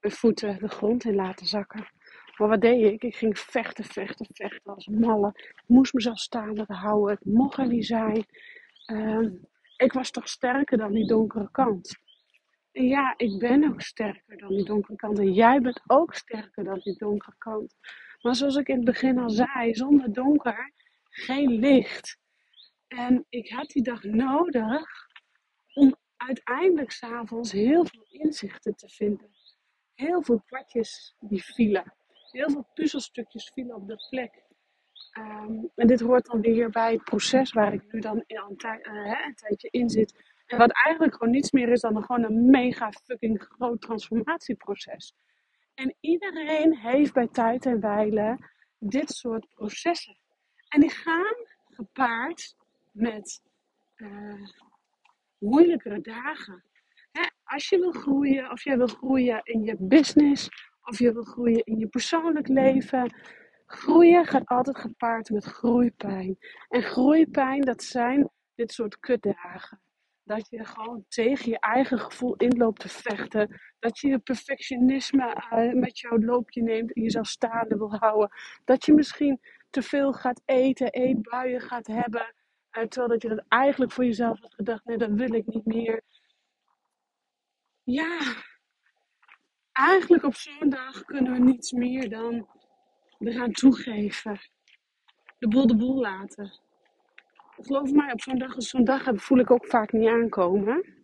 mijn 0.00 0.14
voeten 0.14 0.58
de 0.58 0.68
grond 0.68 1.04
in 1.04 1.14
laten 1.14 1.46
zakken. 1.46 1.88
Maar 2.36 2.48
wat 2.48 2.60
deed 2.60 2.92
ik? 2.92 3.02
Ik 3.02 3.16
ging 3.16 3.38
vechten, 3.38 3.84
vechten, 3.84 4.26
vechten 4.32 4.74
als 4.74 4.86
malle. 4.86 5.28
Ik 5.34 5.62
moest 5.66 5.92
mezelf 5.92 6.18
staande 6.18 6.64
houden. 6.66 7.14
Het 7.14 7.24
mocht 7.24 7.58
er 7.58 7.66
niet 7.66 7.86
zijn. 7.86 8.26
Uh, 8.86 9.30
ik 9.76 9.92
was 9.92 10.10
toch 10.10 10.28
sterker 10.28 10.78
dan 10.78 10.92
die 10.92 11.06
donkere 11.06 11.50
kant. 11.50 12.04
Ja, 12.78 13.14
ik 13.16 13.38
ben 13.38 13.64
ook 13.64 13.80
sterker 13.80 14.38
dan 14.38 14.48
die 14.48 14.64
donkere 14.64 14.96
kant. 14.96 15.18
En 15.18 15.32
jij 15.32 15.60
bent 15.60 15.82
ook 15.86 16.14
sterker 16.14 16.64
dan 16.64 16.78
die 16.78 16.98
donkere 16.98 17.34
kant. 17.38 17.74
Maar 18.20 18.34
zoals 18.34 18.56
ik 18.56 18.68
in 18.68 18.76
het 18.76 18.84
begin 18.84 19.18
al 19.18 19.30
zei, 19.30 19.74
zonder 19.74 20.12
donker 20.12 20.72
geen 21.08 21.50
licht. 21.50 22.18
En 22.88 23.26
ik 23.28 23.48
had 23.48 23.68
die 23.68 23.82
dag 23.82 24.02
nodig 24.02 25.08
om 25.74 25.96
uiteindelijk 26.16 26.90
s'avonds 26.90 27.52
heel 27.52 27.86
veel 27.86 28.06
inzichten 28.08 28.74
te 28.74 28.88
vinden. 28.88 29.30
Heel 29.94 30.22
veel 30.22 30.42
kwartjes 30.46 31.16
die 31.20 31.44
vielen. 31.44 31.94
Heel 32.30 32.50
veel 32.50 32.68
puzzelstukjes 32.74 33.50
vielen 33.54 33.76
op 33.76 33.88
de 33.88 34.06
plek. 34.10 34.44
Um, 35.18 35.70
en 35.74 35.86
dit 35.86 36.00
hoort 36.00 36.26
dan 36.26 36.40
weer 36.40 36.70
bij 36.70 36.92
het 36.92 37.04
proces 37.04 37.52
waar 37.52 37.72
ik 37.72 37.92
nu 37.92 38.00
dan 38.00 38.24
uh, 38.26 39.26
een 39.26 39.34
tijdje 39.34 39.68
in 39.70 39.90
zit. 39.90 40.34
En 40.46 40.58
wat 40.58 40.72
eigenlijk 40.72 41.16
gewoon 41.16 41.32
niets 41.32 41.50
meer 41.50 41.68
is 41.68 41.80
dan 41.80 41.96
een, 41.96 42.04
gewoon 42.04 42.24
een 42.24 42.50
mega 42.50 42.92
fucking 42.92 43.42
groot 43.48 43.80
transformatieproces. 43.80 45.14
En 45.74 45.94
iedereen 46.00 46.76
heeft 46.76 47.12
bij 47.12 47.28
tijd 47.28 47.66
en 47.66 47.80
wijle 47.80 48.38
dit 48.78 49.10
soort 49.10 49.46
processen. 49.54 50.16
En 50.68 50.80
die 50.80 50.90
gaan 50.90 51.36
gepaard 51.64 52.56
met 52.92 53.42
uh, 53.96 54.48
moeilijkere 55.38 56.00
dagen. 56.00 56.64
Hè, 57.12 57.22
als 57.44 57.68
je 57.68 57.78
wil 57.78 57.92
groeien, 57.92 58.50
of 58.50 58.64
jij 58.64 58.76
wil 58.76 58.86
groeien 58.86 59.40
in 59.42 59.62
je 59.62 59.76
business, 59.78 60.48
of 60.82 60.98
je 60.98 61.12
wil 61.12 61.24
groeien 61.24 61.64
in 61.64 61.78
je 61.78 61.86
persoonlijk 61.86 62.48
leven. 62.48 63.14
Groeien 63.66 64.26
gaat 64.26 64.46
altijd 64.46 64.78
gepaard 64.78 65.30
met 65.30 65.44
groeipijn. 65.44 66.38
En 66.68 66.82
groeipijn, 66.82 67.60
dat 67.60 67.82
zijn 67.82 68.30
dit 68.54 68.72
soort 68.72 68.98
kutdagen. 68.98 69.80
Dat 70.26 70.50
je 70.50 70.64
gewoon 70.64 71.04
tegen 71.08 71.50
je 71.50 71.60
eigen 71.60 71.98
gevoel 71.98 72.34
inloopt 72.36 72.80
te 72.80 72.88
vechten. 72.88 73.60
Dat 73.78 73.98
je 73.98 74.08
je 74.08 74.18
perfectionisme 74.18 75.36
uh, 75.52 75.72
met 75.72 75.98
jouw 75.98 76.18
loopje 76.18 76.62
neemt 76.62 76.92
en 76.92 77.02
jezelf 77.02 77.26
staande 77.26 77.76
wil 77.76 77.94
houden. 77.94 78.30
Dat 78.64 78.84
je 78.84 78.92
misschien 78.92 79.40
te 79.70 79.82
veel 79.82 80.12
gaat 80.12 80.42
eten, 80.44 80.92
eetbuien 80.92 81.60
gaat 81.60 81.86
hebben. 81.86 82.34
Uh, 82.72 82.84
terwijl 82.84 83.08
dat 83.08 83.22
je 83.22 83.28
dat 83.28 83.44
eigenlijk 83.48 83.92
voor 83.92 84.04
jezelf 84.04 84.40
had 84.40 84.54
gedacht, 84.54 84.84
nee, 84.84 84.96
dat 84.96 85.10
wil 85.10 85.34
ik 85.34 85.46
niet 85.46 85.66
meer. 85.66 86.02
Ja, 87.82 88.18
eigenlijk 89.72 90.24
op 90.24 90.34
zo'n 90.34 90.68
dag 90.68 91.04
kunnen 91.04 91.32
we 91.32 91.38
niets 91.38 91.72
meer 91.72 92.08
dan 92.08 92.48
eraan 93.18 93.52
toegeven. 93.52 94.40
De 95.38 95.48
boel 95.48 95.66
de 95.66 95.76
boel 95.76 96.00
laten. 96.00 96.65
Geloof 97.62 97.92
mij, 97.92 98.12
op 98.12 98.20
zo'n 98.20 98.38
dag 98.38 98.54
zo'n 98.56 98.84
dag 98.84 99.02
voel 99.14 99.38
ik 99.38 99.50
ook 99.50 99.66
vaak 99.66 99.92
niet 99.92 100.08
aankomen. 100.08 100.94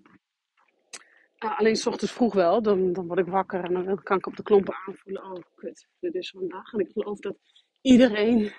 Uh, 1.45 1.59
alleen 1.59 1.77
s 1.77 1.87
ochtends 1.87 2.13
vroeg 2.13 2.35
wel, 2.35 2.63
dan, 2.63 2.93
dan 2.93 3.07
word 3.07 3.19
ik 3.19 3.27
wakker 3.27 3.65
en 3.65 3.73
dan 3.73 4.03
kan 4.03 4.17
ik 4.17 4.27
op 4.27 4.37
de 4.37 4.43
klompen 4.43 4.75
aanvoelen. 4.87 5.25
Oh, 5.25 5.43
kut, 5.55 5.87
dit 6.01 6.15
is 6.15 6.29
zo'n 6.29 6.49
dag. 6.49 6.73
En 6.73 6.79
ik 6.79 6.91
geloof 6.93 7.19
dat 7.19 7.37
iedereen 7.81 8.53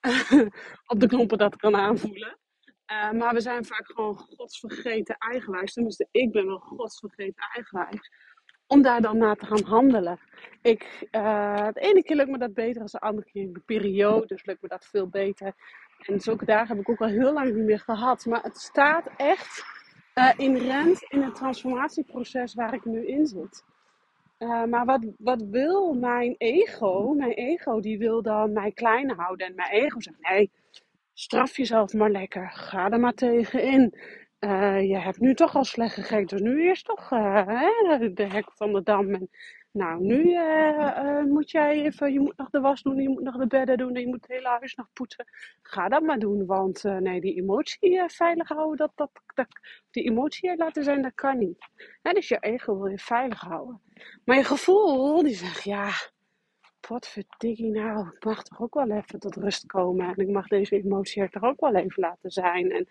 op 0.92 1.00
de 1.00 1.06
klompen 1.06 1.38
dat 1.38 1.56
kan 1.56 1.76
aanvoelen. 1.76 2.38
Uh, 2.92 3.10
maar 3.10 3.34
we 3.34 3.40
zijn 3.40 3.64
vaak 3.64 3.86
gewoon 3.86 4.18
godsvergeten 4.18 5.16
eigenwijs. 5.18 5.72
Tenminste, 5.72 6.08
ik 6.10 6.32
ben 6.32 6.46
wel 6.46 6.58
godsvergeten 6.58 7.48
eigenwijs. 7.54 8.10
Om 8.66 8.82
daar 8.82 9.00
dan 9.00 9.18
naar 9.18 9.36
te 9.36 9.46
gaan 9.46 9.64
handelen. 9.64 10.18
Ik, 10.62 11.08
de 11.10 11.80
ene 11.80 12.02
keer 12.02 12.16
lukt 12.16 12.30
me 12.30 12.38
dat 12.38 12.54
beter 12.54 12.78
dan 12.78 12.88
de 12.90 12.98
andere 12.98 13.30
keer. 13.30 13.42
In 13.42 13.52
de 13.52 13.60
periode 13.60 14.26
dus 14.26 14.44
lukt 14.44 14.62
me 14.62 14.68
dat 14.68 14.86
veel 14.86 15.08
beter. 15.08 15.54
En 15.98 16.20
zulke 16.20 16.44
dagen 16.44 16.68
heb 16.68 16.78
ik 16.78 16.88
ook 16.88 17.00
al 17.00 17.08
heel 17.08 17.32
lang 17.32 17.54
niet 17.54 17.64
meer 17.64 17.80
gehad. 17.80 18.26
Maar 18.26 18.42
het 18.42 18.56
staat 18.56 19.10
echt 19.16 19.64
uh, 20.14 20.30
inherent 20.36 21.02
in 21.08 21.22
het 21.22 21.34
transformatieproces 21.34 22.54
waar 22.54 22.74
ik 22.74 22.84
nu 22.84 23.06
in 23.06 23.26
zit. 23.26 23.64
Uh, 24.38 24.64
maar 24.64 24.84
wat, 24.84 25.06
wat 25.18 25.42
wil 25.42 25.94
mijn 25.94 26.34
ego? 26.38 27.14
Mijn 27.14 27.32
ego 27.32 27.80
die 27.80 27.98
wil 27.98 28.22
dan 28.22 28.52
mij 28.52 28.72
klein 28.72 29.10
houden. 29.10 29.46
En 29.46 29.54
mijn 29.54 29.70
ego 29.70 30.00
zegt, 30.00 30.16
nee, 30.20 30.50
straf 31.12 31.56
jezelf 31.56 31.92
maar 31.92 32.10
lekker. 32.10 32.50
Ga 32.50 32.90
er 32.90 33.00
maar 33.00 33.14
tegenin. 33.14 33.94
Uh, 34.40 34.80
je 34.88 34.98
hebt 34.98 35.20
nu 35.20 35.34
toch 35.34 35.56
al 35.56 35.64
slecht 35.64 35.94
gegeten, 35.94 36.26
dus 36.26 36.40
nu 36.40 36.62
eerst 36.62 36.84
toch 36.84 37.12
uh, 37.12 37.46
de 38.14 38.26
hek 38.28 38.52
van 38.52 38.72
de 38.72 38.82
dam. 38.82 39.14
En, 39.14 39.30
nou, 39.78 40.02
nu 40.02 40.32
uh, 40.32 41.22
moet 41.22 41.50
jij 41.50 41.82
even, 41.82 42.12
je 42.12 42.20
moet 42.20 42.36
nog 42.36 42.50
de 42.50 42.60
was 42.60 42.82
doen, 42.82 43.02
je 43.02 43.08
moet 43.08 43.22
nog 43.22 43.36
de 43.36 43.46
bedden 43.46 43.78
doen, 43.78 43.94
en 43.94 44.00
je 44.00 44.06
moet 44.06 44.22
het 44.22 44.30
hele 44.30 44.48
huis 44.48 44.74
nog 44.74 44.86
poetsen. 44.92 45.24
Ga 45.62 45.88
dat 45.88 46.02
maar 46.02 46.18
doen, 46.18 46.46
want 46.46 46.82
nee, 46.82 47.20
die 47.20 47.36
emotie 47.36 48.02
veilig 48.06 48.48
houden, 48.48 48.76
dat, 48.76 48.92
dat, 48.94 49.10
dat, 49.34 49.48
die 49.90 50.04
emotie 50.04 50.56
laten 50.56 50.84
zijn, 50.84 51.02
dat 51.02 51.14
kan 51.14 51.38
niet. 51.38 51.58
dus 52.02 52.28
je 52.28 52.38
ego 52.38 52.78
wil 52.78 52.90
je 52.90 52.98
veilig 52.98 53.40
houden. 53.40 53.80
Maar 54.24 54.36
je 54.36 54.44
gevoel, 54.44 55.22
die 55.22 55.34
zegt, 55.34 55.62
ja, 55.62 55.90
wat 56.88 57.08
verdikkie 57.08 57.70
nou, 57.70 58.08
ik 58.14 58.24
mag 58.24 58.42
toch 58.42 58.60
ook 58.60 58.74
wel 58.74 58.90
even 58.90 59.18
tot 59.18 59.36
rust 59.36 59.66
komen. 59.66 60.06
En 60.06 60.16
ik 60.16 60.28
mag 60.28 60.48
deze 60.48 60.76
emotie 60.76 61.22
er 61.22 61.30
toch 61.30 61.42
ook 61.42 61.60
wel 61.60 61.74
even 61.74 62.02
laten 62.02 62.30
zijn. 62.30 62.70
En 62.70 62.86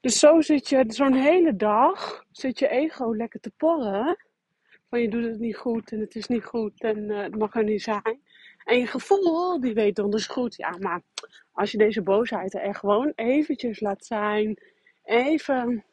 dus 0.00 0.18
zo 0.18 0.40
zit 0.40 0.68
je 0.68 0.84
zo'n 0.86 1.14
hele 1.14 1.56
dag, 1.56 2.24
zit 2.30 2.58
je 2.58 2.68
ego 2.68 3.14
lekker 3.14 3.40
te 3.40 3.52
porren. 3.56 4.16
Van 4.90 5.00
je 5.00 5.08
doet 5.08 5.24
het 5.24 5.38
niet 5.38 5.56
goed 5.56 5.92
en 5.92 6.00
het 6.00 6.14
is 6.14 6.26
niet 6.26 6.44
goed 6.44 6.80
en 6.80 6.98
uh, 6.98 7.22
het 7.22 7.38
mag 7.38 7.54
er 7.54 7.64
niet 7.64 7.82
zijn. 7.82 8.22
En 8.64 8.78
je 8.78 8.86
gevoel, 8.86 9.60
die 9.60 9.74
weet 9.74 9.96
donders 9.96 10.26
goed. 10.26 10.56
Ja, 10.56 10.76
maar 10.78 11.02
als 11.52 11.70
je 11.70 11.78
deze 11.78 12.02
boosheid 12.02 12.54
er 12.54 12.74
gewoon 12.74 13.12
eventjes 13.14 13.80
laat 13.80 14.04
zijn. 14.04 14.58
Even 15.02 15.84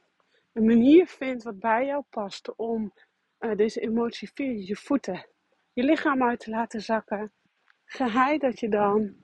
een 0.54 0.66
manier 0.66 1.08
vindt 1.08 1.44
wat 1.44 1.60
bij 1.60 1.86
jou 1.86 2.04
past 2.10 2.56
om 2.56 2.94
uh, 3.40 3.56
deze 3.56 3.80
emotie 3.80 4.32
via 4.34 4.52
je 4.52 4.76
voeten, 4.76 5.26
je 5.74 5.84
lichaam 5.84 6.24
uit 6.24 6.40
te 6.40 6.50
laten 6.50 6.82
zakken. 6.82 7.32
Geheid 7.86 8.42
dat 8.42 8.60
je 8.60 8.70
dan 8.70 9.16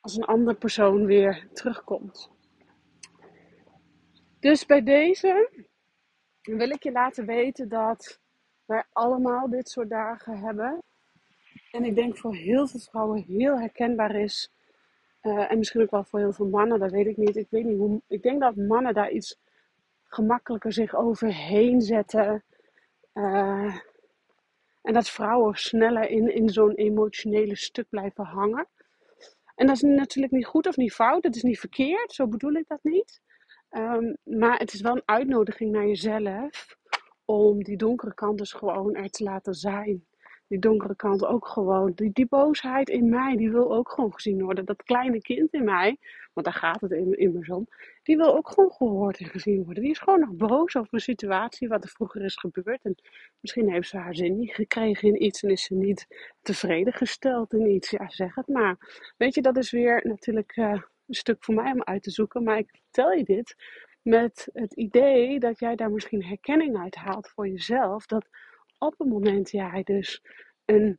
als 0.00 0.16
een 0.16 0.24
andere 0.24 0.56
persoon 0.56 1.04
weer 1.04 1.48
terugkomt. 1.52 2.30
Dus 4.40 4.66
bij 4.66 4.82
deze 4.82 5.50
wil 6.42 6.70
ik 6.70 6.82
je 6.82 6.92
laten 6.92 7.26
weten 7.26 7.68
dat 7.68 8.20
wij 8.68 8.84
allemaal 8.92 9.50
dit 9.50 9.68
soort 9.68 9.90
dagen 9.90 10.38
hebben. 10.38 10.82
En 11.70 11.84
ik 11.84 11.94
denk 11.94 12.18
voor 12.18 12.34
heel 12.34 12.66
veel 12.66 12.80
vrouwen 12.80 13.22
heel 13.22 13.58
herkenbaar 13.58 14.14
is. 14.14 14.52
Uh, 15.22 15.50
en 15.50 15.58
misschien 15.58 15.82
ook 15.82 15.90
wel 15.90 16.04
voor 16.04 16.18
heel 16.18 16.32
veel 16.32 16.48
mannen, 16.48 16.78
dat 16.78 16.90
weet 16.90 17.06
ik 17.06 17.16
niet. 17.16 17.36
Ik 17.36 17.46
weet 17.50 17.64
niet 17.64 17.78
hoe. 17.78 18.02
Ik 18.08 18.22
denk 18.22 18.40
dat 18.40 18.56
mannen 18.56 18.94
daar 18.94 19.10
iets 19.10 19.38
gemakkelijker 20.04 20.72
zich 20.72 20.94
overheen 20.94 21.80
zetten. 21.80 22.44
Uh, 23.14 23.76
en 24.82 24.92
dat 24.92 25.10
vrouwen 25.10 25.54
sneller 25.54 26.10
in, 26.10 26.34
in 26.34 26.48
zo'n 26.48 26.74
emotionele 26.74 27.56
stuk 27.56 27.88
blijven 27.88 28.24
hangen. 28.24 28.68
En 29.54 29.66
dat 29.66 29.76
is 29.76 29.82
natuurlijk 29.82 30.34
niet 30.34 30.46
goed 30.46 30.66
of 30.66 30.76
niet 30.76 30.92
fout. 30.92 31.24
Het 31.24 31.36
is 31.36 31.42
niet 31.42 31.60
verkeerd, 31.60 32.12
zo 32.12 32.26
bedoel 32.26 32.52
ik 32.52 32.68
dat 32.68 32.82
niet. 32.82 33.20
Um, 33.70 34.16
maar 34.22 34.58
het 34.58 34.72
is 34.72 34.80
wel 34.80 34.94
een 34.94 35.02
uitnodiging 35.04 35.72
naar 35.72 35.86
jezelf 35.86 36.77
om 37.30 37.62
die 37.62 37.76
donkere 37.76 38.14
kant 38.14 38.38
dus 38.38 38.52
gewoon 38.52 38.94
er 38.94 39.10
te 39.10 39.24
laten 39.24 39.54
zijn. 39.54 40.06
Die 40.46 40.58
donkere 40.58 40.96
kant 40.96 41.24
ook 41.24 41.46
gewoon. 41.46 41.92
Die, 41.94 42.10
die 42.12 42.26
boosheid 42.26 42.88
in 42.88 43.08
mij, 43.08 43.36
die 43.36 43.50
wil 43.50 43.74
ook 43.74 43.90
gewoon 43.90 44.12
gezien 44.12 44.42
worden. 44.42 44.64
Dat 44.64 44.82
kleine 44.82 45.20
kind 45.20 45.52
in 45.52 45.64
mij, 45.64 45.96
want 46.32 46.46
daar 46.46 46.54
gaat 46.54 46.80
het 46.80 46.90
in, 46.90 47.18
immers 47.18 47.48
om, 47.48 47.66
die 48.02 48.16
wil 48.16 48.36
ook 48.36 48.48
gewoon 48.48 48.72
gehoord 48.72 49.18
en 49.18 49.26
gezien 49.26 49.64
worden. 49.64 49.82
Die 49.82 49.92
is 49.92 49.98
gewoon 49.98 50.20
nog 50.20 50.32
boos 50.32 50.76
over 50.76 50.94
een 50.94 51.00
situatie 51.00 51.68
wat 51.68 51.84
er 51.84 51.90
vroeger 51.90 52.24
is 52.24 52.36
gebeurd. 52.36 52.82
En 52.82 52.94
misschien 53.40 53.70
heeft 53.72 53.88
ze 53.88 53.96
haar 53.96 54.14
zin 54.14 54.38
niet 54.38 54.54
gekregen 54.54 55.08
in 55.08 55.24
iets 55.24 55.42
en 55.42 55.50
is 55.50 55.62
ze 55.62 55.74
niet 55.74 56.06
tevreden 56.42 56.92
gesteld 56.92 57.52
in 57.52 57.70
iets. 57.70 57.90
Ja, 57.90 58.08
zeg 58.08 58.34
het 58.34 58.48
maar. 58.48 58.76
Weet 59.16 59.34
je, 59.34 59.42
dat 59.42 59.56
is 59.56 59.70
weer 59.70 60.00
natuurlijk. 60.04 60.56
Uh, 60.56 60.82
een 61.08 61.14
stuk 61.14 61.44
voor 61.44 61.54
mij 61.54 61.72
om 61.72 61.82
uit 61.82 62.02
te 62.02 62.10
zoeken. 62.10 62.42
Maar 62.42 62.58
ik 62.58 62.68
vertel 62.70 63.12
je 63.12 63.24
dit 63.24 63.56
met 64.08 64.48
het 64.52 64.72
idee 64.72 65.38
dat 65.38 65.58
jij 65.58 65.76
daar 65.76 65.90
misschien 65.90 66.24
herkenning 66.24 66.78
uit 66.78 66.94
haalt 66.94 67.28
voor 67.28 67.48
jezelf. 67.48 68.06
Dat 68.06 68.28
op 68.78 68.94
het 68.98 69.08
moment 69.08 69.50
jij 69.50 69.82
dus 69.82 70.22
een 70.64 70.98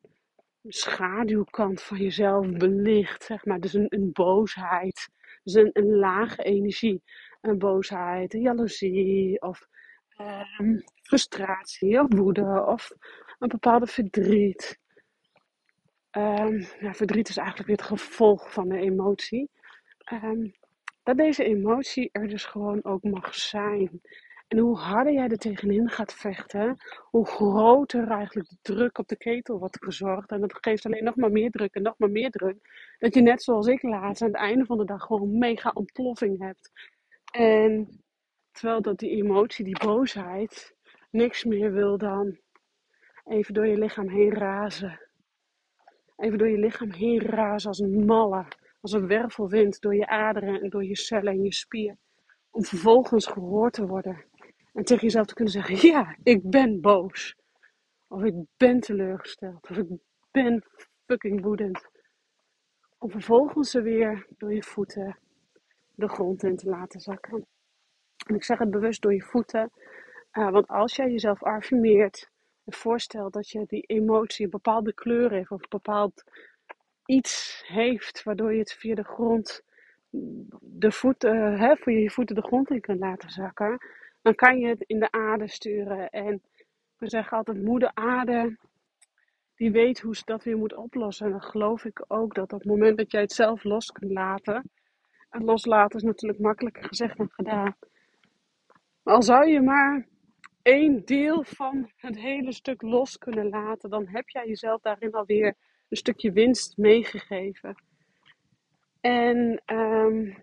schaduwkant 0.63 1.81
van 1.81 1.97
jezelf 1.97 2.51
belicht, 2.51 3.23
zeg 3.23 3.45
maar, 3.45 3.59
dus 3.59 3.73
een, 3.73 3.85
een 3.89 4.09
boosheid, 4.11 5.09
dus 5.43 5.53
een, 5.53 5.69
een 5.73 5.95
lage 5.95 6.43
energie, 6.43 7.03
een 7.41 7.57
boosheid, 7.57 8.33
een 8.33 8.41
jaloezie 8.41 9.41
of 9.41 9.67
um, 10.59 10.83
frustratie 11.01 11.99
of 11.99 12.07
woede 12.09 12.65
of 12.65 12.91
een 13.39 13.47
bepaalde 13.47 13.87
verdriet. 13.87 14.79
Ja, 16.79 16.93
verdriet 16.93 17.29
is 17.29 17.37
eigenlijk 17.37 17.67
weer 17.67 17.77
het 17.77 17.85
gevolg 17.85 18.53
van 18.53 18.69
de 18.69 18.77
emotie. 18.77 19.49
Um, 20.13 20.53
dat 21.09 21.17
deze 21.17 21.43
emotie 21.43 22.09
er 22.11 22.27
dus 22.27 22.45
gewoon 22.45 22.83
ook 22.83 23.03
mag 23.03 23.35
zijn. 23.35 24.01
En 24.47 24.57
hoe 24.57 24.77
harder 24.77 25.13
jij 25.13 25.27
er 25.27 25.37
tegenin 25.37 25.89
gaat 25.89 26.13
vechten, 26.13 26.77
hoe 27.09 27.25
groter 27.25 28.07
eigenlijk 28.07 28.49
de 28.49 28.57
druk 28.61 28.97
op 28.97 29.07
de 29.07 29.17
ketel 29.17 29.59
wordt 29.59 29.83
gezorgd. 29.83 30.31
En 30.31 30.41
dat 30.41 30.57
geeft 30.61 30.85
alleen 30.85 31.03
nog 31.03 31.15
maar 31.15 31.31
meer 31.31 31.49
druk 31.49 31.73
en 31.73 31.81
nog 31.81 31.93
maar 31.97 32.09
meer 32.09 32.29
druk. 32.29 32.57
Dat 32.99 33.13
je 33.13 33.21
net 33.21 33.43
zoals 33.43 33.67
ik 33.67 33.81
laatst 33.81 34.21
aan 34.21 34.27
het 34.27 34.37
einde 34.37 34.65
van 34.65 34.77
de 34.77 34.85
dag 34.85 35.01
gewoon 35.01 35.37
mega 35.37 35.71
ontploffing 35.73 36.39
hebt. 36.39 36.71
En 37.31 38.01
terwijl 38.51 38.81
dat 38.81 38.99
die 38.99 39.09
emotie, 39.09 39.65
die 39.65 39.85
boosheid, 39.85 40.75
niks 41.11 41.43
meer 41.43 41.71
wil 41.71 41.97
dan 41.97 42.37
even 43.25 43.53
door 43.53 43.67
je 43.67 43.77
lichaam 43.77 44.09
heen 44.09 44.33
razen. 44.33 44.99
Even 46.17 46.37
door 46.37 46.49
je 46.49 46.57
lichaam 46.57 46.91
heen 46.91 47.19
razen 47.19 47.69
als 47.69 47.79
een 47.79 48.05
malle 48.05 48.45
als 48.81 48.91
een 48.91 49.07
wervelwind 49.07 49.81
door 49.81 49.95
je 49.95 50.07
aderen 50.07 50.61
en 50.61 50.69
door 50.69 50.83
je 50.83 50.95
cellen 50.95 51.33
en 51.33 51.43
je 51.43 51.53
spier. 51.53 51.97
Om 52.49 52.63
vervolgens 52.63 53.25
gehoord 53.25 53.73
te 53.73 53.87
worden. 53.87 54.25
En 54.73 54.83
tegen 54.83 55.03
jezelf 55.03 55.25
te 55.25 55.33
kunnen 55.33 55.53
zeggen: 55.53 55.87
Ja, 55.87 56.17
ik 56.23 56.49
ben 56.49 56.81
boos. 56.81 57.35
Of 58.07 58.23
ik 58.23 58.35
ben 58.57 58.79
teleurgesteld. 58.79 59.69
Of 59.69 59.77
ik 59.77 59.87
ben 60.31 60.63
fucking 61.05 61.41
woedend. 61.41 61.87
Om 62.97 63.11
vervolgens 63.11 63.71
ze 63.71 63.81
weer 63.81 64.27
door 64.37 64.53
je 64.53 64.63
voeten 64.63 65.17
de 65.95 66.07
grond 66.07 66.43
in 66.43 66.55
te 66.55 66.69
laten 66.69 66.99
zakken. 66.99 67.45
En 68.27 68.35
ik 68.35 68.43
zeg 68.43 68.59
het 68.59 68.71
bewust 68.71 69.01
door 69.01 69.13
je 69.13 69.21
voeten. 69.21 69.71
Uh, 70.31 70.49
want 70.49 70.67
als 70.67 70.95
jij 70.95 71.11
jezelf 71.11 71.43
affirmeert 71.43 72.29
en 72.65 72.73
voorstelt 72.73 73.33
dat 73.33 73.49
je 73.49 73.65
die 73.67 73.81
emotie 73.81 74.45
een 74.45 74.51
bepaalde 74.51 74.93
kleur 74.93 75.31
heeft 75.31 75.51
of 75.51 75.61
een 75.61 75.69
bepaald 75.69 76.23
iets 77.09 77.63
heeft 77.67 78.23
waardoor 78.23 78.53
je 78.53 78.59
het 78.59 78.73
via 78.73 78.95
de 78.95 79.03
grond, 79.03 79.63
de 80.59 80.91
voeten, 80.91 81.59
hè, 81.59 81.75
voor 81.75 81.91
je 81.91 82.09
voeten 82.11 82.35
de 82.35 82.41
grond 82.41 82.69
in 82.69 82.81
kunt 82.81 82.99
laten 82.99 83.29
zakken, 83.29 83.77
dan 84.21 84.35
kan 84.35 84.59
je 84.59 84.67
het 84.67 84.81
in 84.81 84.99
de 84.99 85.11
aarde 85.11 85.47
sturen. 85.47 86.09
En 86.09 86.41
we 86.97 87.09
zeggen 87.09 87.37
altijd, 87.37 87.63
moeder 87.63 87.91
aarde, 87.93 88.57
die 89.55 89.71
weet 89.71 89.99
hoe 89.99 90.15
ze 90.15 90.21
dat 90.25 90.43
weer 90.43 90.57
moet 90.57 90.75
oplossen. 90.75 91.25
En 91.25 91.31
dan 91.31 91.41
geloof 91.41 91.85
ik 91.85 92.03
ook 92.07 92.35
dat 92.35 92.53
op 92.53 92.59
het 92.59 92.69
moment 92.69 92.97
dat 92.97 93.11
jij 93.11 93.21
het 93.21 93.31
zelf 93.31 93.63
los 93.63 93.91
kunt 93.91 94.11
laten, 94.11 94.71
en 95.29 95.43
loslaten 95.43 95.99
is 95.99 96.05
natuurlijk 96.05 96.39
makkelijker 96.39 96.83
gezegd 96.83 97.17
dan 97.17 97.29
gedaan. 97.31 97.75
Maar 99.03 99.13
al 99.13 99.23
zou 99.23 99.47
je 99.47 99.61
maar 99.61 100.07
één 100.61 101.05
deel 101.05 101.43
van 101.43 101.91
het 101.95 102.19
hele 102.19 102.51
stuk 102.53 102.81
los 102.81 103.17
kunnen 103.17 103.49
laten, 103.49 103.89
dan 103.89 104.07
heb 104.07 104.29
jij 104.29 104.47
jezelf 104.47 104.81
daarin 104.81 105.11
alweer 105.13 105.55
een 105.89 105.97
stukje 105.97 106.31
winst 106.31 106.77
meegegeven. 106.77 107.75
En 109.01 109.61
um, 109.65 110.37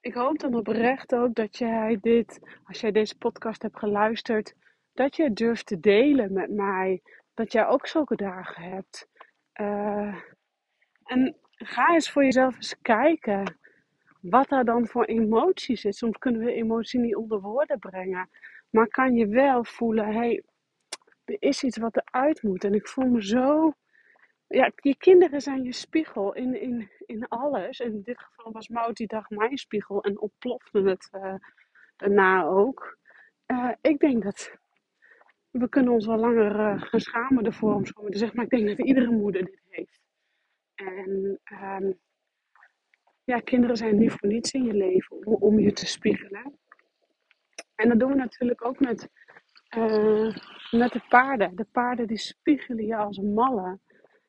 ik 0.00 0.14
hoop 0.14 0.38
dan 0.38 0.54
oprecht 0.54 1.14
ook 1.14 1.34
dat 1.34 1.58
jij 1.58 1.98
dit, 2.00 2.40
als 2.64 2.80
jij 2.80 2.92
deze 2.92 3.18
podcast 3.18 3.62
hebt 3.62 3.78
geluisterd, 3.78 4.54
dat 4.92 5.16
het 5.16 5.36
durft 5.36 5.66
te 5.66 5.80
delen 5.80 6.32
met 6.32 6.50
mij. 6.50 7.02
Dat 7.34 7.52
jij 7.52 7.66
ook 7.66 7.86
zulke 7.86 8.16
dagen 8.16 8.62
hebt. 8.62 9.08
Uh, 9.60 10.14
en 11.04 11.36
ga 11.50 11.92
eens 11.92 12.10
voor 12.10 12.24
jezelf 12.24 12.56
eens 12.56 12.80
kijken 12.82 13.58
wat 14.20 14.48
daar 14.48 14.64
dan 14.64 14.86
voor 14.86 15.04
emoties 15.04 15.84
is. 15.84 15.98
Soms 15.98 16.18
kunnen 16.18 16.44
we 16.44 16.52
emotie 16.52 17.00
niet 17.00 17.16
onder 17.16 17.40
woorden 17.40 17.78
brengen. 17.78 18.30
Maar 18.70 18.88
kan 18.88 19.14
je 19.14 19.26
wel 19.26 19.64
voelen, 19.64 20.06
hé, 20.06 20.12
hey, 20.12 20.42
er 21.30 21.36
is 21.38 21.62
iets 21.62 21.76
wat 21.76 21.96
eruit 21.96 22.42
moet. 22.42 22.64
En 22.64 22.74
ik 22.74 22.88
voel 22.88 23.06
me 23.06 23.24
zo. 23.24 23.72
Ja, 24.46 24.72
je 24.74 24.96
kinderen 24.96 25.40
zijn 25.40 25.62
je 25.62 25.72
spiegel 25.72 26.34
in, 26.34 26.60
in, 26.60 26.90
in 27.06 27.28
alles. 27.28 27.80
En 27.80 27.92
in 27.92 28.02
dit 28.02 28.18
geval 28.18 28.52
was 28.52 28.68
Mout 28.68 28.96
die 28.96 29.06
dag 29.06 29.30
mijn 29.30 29.58
spiegel 29.58 30.02
en 30.02 30.20
ontplofte 30.20 30.82
het 30.82 31.08
uh, 31.12 31.34
daarna 31.96 32.44
ook. 32.44 32.98
Uh, 33.46 33.72
ik 33.80 33.98
denk 33.98 34.22
dat 34.22 34.58
we 35.50 35.68
kunnen 35.68 35.92
ons 35.92 36.06
wel 36.06 36.16
langer 36.16 36.54
uh, 36.54 36.82
gaan 36.82 37.00
schamen 37.00 37.44
ervoor 37.44 37.74
om 37.74 37.86
zo 37.86 38.08
te 38.08 38.18
zeggen. 38.18 38.36
Maar 38.36 38.44
ik 38.44 38.50
denk 38.50 38.68
dat 38.68 38.86
iedere 38.86 39.10
moeder 39.10 39.44
dit 39.44 39.62
heeft. 39.68 40.00
En 40.74 41.40
um, 41.52 41.98
ja, 43.24 43.40
kinderen 43.40 43.76
zijn 43.76 43.98
niet 43.98 44.12
voor 44.12 44.28
niets 44.28 44.52
in 44.52 44.64
je 44.64 44.74
leven 44.74 45.26
om, 45.26 45.34
om 45.34 45.58
je 45.58 45.72
te 45.72 45.86
spiegelen. 45.86 46.58
En 47.74 47.88
dat 47.88 47.98
doen 47.98 48.10
we 48.10 48.16
natuurlijk 48.16 48.64
ook 48.64 48.80
met, 48.80 49.08
uh, 49.76 50.36
met 50.70 50.92
de 50.92 51.02
paarden. 51.08 51.56
De 51.56 51.66
paarden 51.72 52.06
die 52.06 52.18
spiegelen 52.18 52.86
je 52.86 52.96
als 52.96 53.16
een 53.16 53.32
malle. 53.34 53.78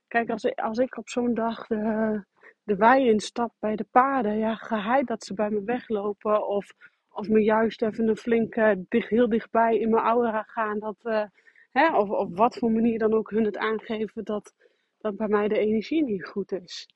Kijk, 0.08 0.30
als, 0.30 0.56
als 0.56 0.78
ik 0.78 0.98
op 0.98 1.10
zo'n 1.10 1.34
dag 1.34 1.68
de, 1.68 2.24
de 2.64 2.76
wei 2.76 3.10
instap 3.10 3.54
bij 3.60 3.76
de 3.76 3.86
paarden, 3.92 4.38
ja, 4.38 4.56
geheid 4.56 5.08
dat 5.08 5.24
ze 5.24 5.34
bij 5.34 5.50
me 5.50 5.64
weglopen. 5.64 6.48
Of, 6.48 6.74
of 7.10 7.30
me 7.30 7.44
juist 7.44 7.82
even 7.82 8.08
een 8.08 8.18
flinke, 8.18 8.86
dicht, 8.90 9.10
heel 9.10 9.30
dichtbij 9.30 9.78
in 9.78 9.90
mijn 9.90 10.04
aura 10.04 10.44
gaan. 10.44 10.80
Dat, 10.80 10.98
uh, 11.04 11.24
hè, 11.72 11.98
of 11.98 12.10
op 12.10 12.38
wat 12.38 12.58
voor 12.58 12.72
manier 12.72 13.00
dan 13.00 13.14
ook 13.14 13.30
hun 13.30 13.46
het 13.46 13.58
aangeven 13.58 14.24
dat, 14.24 14.54
dat 14.98 15.16
bij 15.16 15.28
mij 15.28 15.48
de 15.48 15.58
energie 15.58 16.04
niet 16.04 16.28
goed 16.28 16.52
is. 16.52 16.90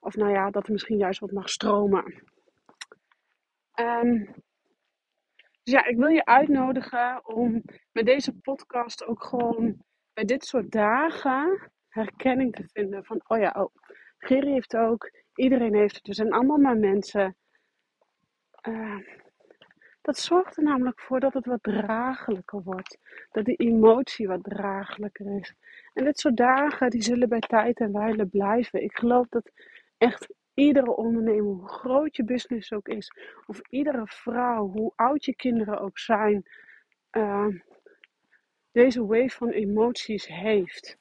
Of 0.00 0.16
nou 0.16 0.30
ja, 0.30 0.50
dat 0.50 0.66
er 0.66 0.72
misschien 0.72 0.98
juist 0.98 1.20
wat 1.20 1.32
mag 1.32 1.48
stromen. 1.48 2.22
Um, 3.80 4.34
dus 5.68 5.76
ja, 5.76 5.86
ik 5.86 5.96
wil 5.96 6.08
je 6.08 6.24
uitnodigen 6.24 7.26
om 7.26 7.62
met 7.92 8.06
deze 8.06 8.32
podcast 8.32 9.04
ook 9.06 9.24
gewoon 9.24 9.76
bij 10.12 10.24
dit 10.24 10.44
soort 10.44 10.70
dagen 10.70 11.70
herkenning 11.88 12.54
te 12.54 12.68
vinden. 12.72 13.04
Van, 13.04 13.20
oh 13.26 13.38
ja, 13.38 13.54
oh, 13.58 13.74
Geri 14.18 14.52
heeft 14.52 14.76
ook, 14.76 15.10
iedereen 15.34 15.74
heeft 15.74 15.96
het. 15.96 16.06
We 16.06 16.14
zijn 16.14 16.32
allemaal 16.32 16.56
maar 16.56 16.76
mensen. 16.76 17.36
Uh, 18.68 18.98
dat 20.00 20.18
zorgt 20.18 20.56
er 20.56 20.62
namelijk 20.62 21.00
voor 21.00 21.20
dat 21.20 21.34
het 21.34 21.46
wat 21.46 21.62
draaglijker 21.62 22.62
wordt. 22.62 22.98
Dat 23.30 23.44
de 23.44 23.54
emotie 23.54 24.28
wat 24.28 24.44
draaglijker 24.44 25.38
is. 25.38 25.54
En 25.92 26.04
dit 26.04 26.18
soort 26.18 26.36
dagen, 26.36 26.90
die 26.90 27.02
zullen 27.02 27.28
bij 27.28 27.40
tijd 27.40 27.80
en 27.80 27.92
wijle 27.92 28.26
blijven. 28.26 28.82
Ik 28.82 28.98
geloof 28.98 29.28
dat 29.28 29.50
echt 29.98 30.28
iedere 30.58 30.96
ondernemer, 30.96 31.44
hoe 31.44 31.68
groot 31.68 32.16
je 32.16 32.24
business 32.24 32.72
ook 32.72 32.88
is, 32.88 33.12
of 33.46 33.60
iedere 33.68 34.06
vrouw, 34.06 34.68
hoe 34.68 34.92
oud 34.96 35.24
je 35.24 35.34
kinderen 35.34 35.80
ook 35.80 35.98
zijn, 35.98 36.46
uh, 37.12 37.46
deze 38.72 39.06
wave 39.06 39.28
van 39.28 39.48
emoties 39.48 40.26
heeft. 40.26 40.96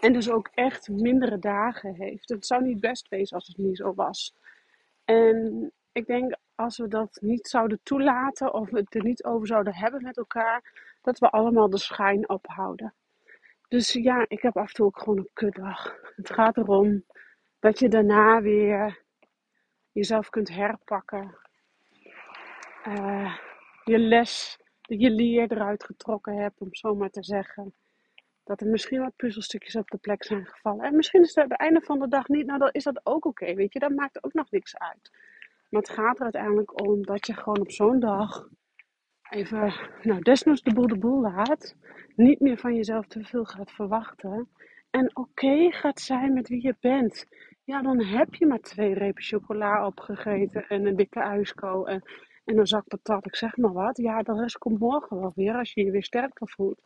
En 0.00 0.12
dus 0.12 0.30
ook 0.30 0.48
echt 0.54 0.88
mindere 0.88 1.38
dagen 1.38 1.94
heeft. 1.94 2.28
Het 2.28 2.46
zou 2.46 2.62
niet 2.62 2.80
best 2.80 3.08
wezen 3.08 3.36
als 3.36 3.46
het 3.46 3.56
niet 3.56 3.76
zo 3.76 3.94
was. 3.94 4.34
En 5.04 5.72
ik 5.92 6.06
denk 6.06 6.36
als 6.54 6.78
we 6.78 6.88
dat 6.88 7.18
niet 7.20 7.48
zouden 7.48 7.80
toelaten 7.82 8.54
of 8.54 8.70
we 8.70 8.78
het 8.78 8.94
er 8.94 9.04
niet 9.04 9.24
over 9.24 9.46
zouden 9.46 9.74
hebben 9.74 10.02
met 10.02 10.16
elkaar, 10.16 10.62
dat 11.02 11.18
we 11.18 11.30
allemaal 11.30 11.70
de 11.70 11.78
schijn 11.78 12.28
ophouden. 12.28 12.94
Dus 13.68 13.92
ja, 13.92 14.24
ik 14.28 14.42
heb 14.42 14.56
af 14.56 14.68
en 14.68 14.74
toe 14.74 14.86
ook 14.86 14.98
gewoon 14.98 15.18
een 15.18 15.30
kutdag. 15.32 15.96
Het 16.16 16.30
gaat 16.32 16.56
erom 16.56 17.04
dat 17.58 17.78
je 17.78 17.88
daarna 17.88 18.42
weer 18.42 19.02
jezelf 19.92 20.30
kunt 20.30 20.48
herpakken. 20.48 21.38
Uh, 22.86 23.36
je 23.84 23.98
les, 23.98 24.58
je 24.80 25.10
leer 25.10 25.52
eruit 25.52 25.84
getrokken 25.84 26.36
hebt, 26.36 26.60
om 26.60 26.74
zo 26.74 26.94
maar 26.94 27.10
te 27.10 27.24
zeggen. 27.24 27.74
Dat 28.44 28.60
er 28.60 28.66
misschien 28.66 29.00
wat 29.00 29.16
puzzelstukjes 29.16 29.76
op 29.76 29.90
de 29.90 29.98
plek 29.98 30.24
zijn 30.24 30.46
gevallen. 30.46 30.84
En 30.84 30.96
misschien 30.96 31.22
is 31.22 31.34
het 31.34 31.48
het 31.48 31.60
einde 31.60 31.80
van 31.80 31.98
de 31.98 32.08
dag 32.08 32.28
niet, 32.28 32.46
nou 32.46 32.58
dan 32.58 32.70
is 32.72 32.84
dat 32.84 33.00
ook 33.04 33.24
oké, 33.24 33.54
weet 33.54 33.72
je. 33.72 33.78
Dat 33.78 33.94
maakt 33.94 34.24
ook 34.24 34.32
nog 34.32 34.50
niks 34.50 34.78
uit. 34.78 35.10
Maar 35.68 35.80
het 35.80 35.90
gaat 35.90 36.16
er 36.16 36.22
uiteindelijk 36.22 36.86
om 36.86 37.02
dat 37.04 37.26
je 37.26 37.34
gewoon 37.34 37.60
op 37.60 37.70
zo'n 37.70 38.00
dag 38.00 38.48
even, 39.30 39.74
nou 40.02 40.20
desnoods 40.20 40.62
de 40.62 40.74
boel 40.74 40.86
de 40.86 40.98
boel 40.98 41.20
laat. 41.20 41.74
Niet 42.16 42.40
meer 42.40 42.58
van 42.58 42.74
jezelf 42.74 43.06
te 43.06 43.24
veel 43.24 43.44
gaat 43.44 43.70
verwachten. 43.70 44.48
En 44.90 45.16
oké 45.16 45.70
gaat 45.70 46.00
zijn 46.00 46.32
met 46.32 46.48
wie 46.48 46.62
je 46.62 46.76
bent. 46.80 47.26
Ja, 47.68 47.82
dan 47.82 48.04
heb 48.04 48.34
je 48.34 48.46
maar 48.46 48.60
twee 48.60 48.94
repen 48.94 49.22
chocola 49.22 49.86
opgegeten 49.86 50.68
en 50.68 50.86
een 50.86 50.96
dikke 50.96 51.22
uisko 51.22 51.84
en, 51.84 52.02
en 52.44 52.58
een 52.58 52.66
zak 52.66 52.88
patat. 52.88 53.26
Ik 53.26 53.36
zeg 53.36 53.56
maar 53.56 53.72
wat. 53.72 53.96
Ja, 53.96 54.22
de 54.22 54.34
rest 54.34 54.58
komt 54.58 54.78
morgen 54.78 55.20
wel 55.20 55.32
weer 55.34 55.54
als 55.54 55.72
je 55.72 55.84
je 55.84 55.90
weer 55.90 56.04
sterker 56.04 56.48
voelt. 56.48 56.80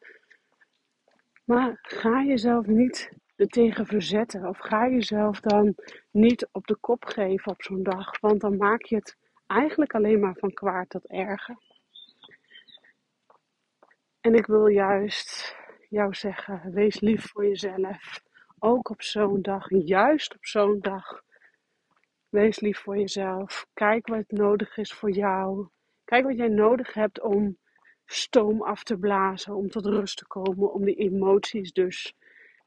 Maar 1.45 1.79
ga 1.83 2.23
jezelf 2.23 2.66
niet 2.66 3.12
er 3.37 3.47
tegen 3.47 3.87
verzetten. 3.87 4.49
Of 4.49 4.59
ga 4.59 4.88
jezelf 4.88 5.40
dan 5.40 5.75
niet 6.11 6.49
op 6.53 6.66
de 6.66 6.77
kop 6.77 7.05
geven 7.05 7.53
op 7.53 7.62
zo'n 7.62 7.83
dag. 7.83 8.21
Want 8.21 8.40
dan 8.40 8.57
maak 8.57 8.83
je 8.83 8.97
het 8.97 9.16
eigenlijk 9.47 9.95
alleen 9.95 10.21
maar 10.21 10.37
van 10.38 10.53
kwaad 10.53 10.88
tot 10.88 11.07
erger. 11.07 11.57
En 14.21 14.35
ik 14.35 14.47
wil 14.47 14.66
juist 14.66 15.57
jou 15.88 16.14
zeggen: 16.14 16.73
wees 16.73 17.01
lief 17.01 17.31
voor 17.31 17.47
jezelf. 17.47 18.31
Ook 18.64 18.90
op 18.90 19.03
zo'n 19.03 19.42
dag, 19.42 19.66
juist 19.70 20.35
op 20.35 20.44
zo'n 20.44 20.81
dag. 20.81 21.22
Wees 22.29 22.61
lief 22.61 22.79
voor 22.79 22.96
jezelf. 22.96 23.66
Kijk 23.75 24.07
wat 24.07 24.31
nodig 24.31 24.77
is 24.77 24.92
voor 24.92 25.11
jou. 25.11 25.68
Kijk 26.05 26.25
wat 26.25 26.37
jij 26.37 26.48
nodig 26.48 26.94
hebt 26.94 27.20
om 27.20 27.59
stoom 28.07 28.62
af 28.62 28.83
te 28.83 28.98
blazen, 28.98 29.55
om 29.55 29.68
tot 29.68 29.87
rust 29.87 30.16
te 30.16 30.27
komen, 30.27 30.72
om 30.72 30.85
die 30.85 30.94
emoties 30.94 31.72
dus 31.72 32.14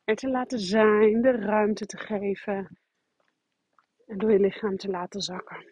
er 0.03 0.15
te 0.15 0.29
laten 0.29 0.59
zijn, 0.59 1.21
de 1.21 1.31
ruimte 1.31 1.85
te 1.85 1.97
geven 1.97 2.77
en 4.07 4.17
door 4.17 4.31
je 4.31 4.39
lichaam 4.39 4.77
te 4.77 4.89
laten 4.89 5.21
zakken. 5.21 5.65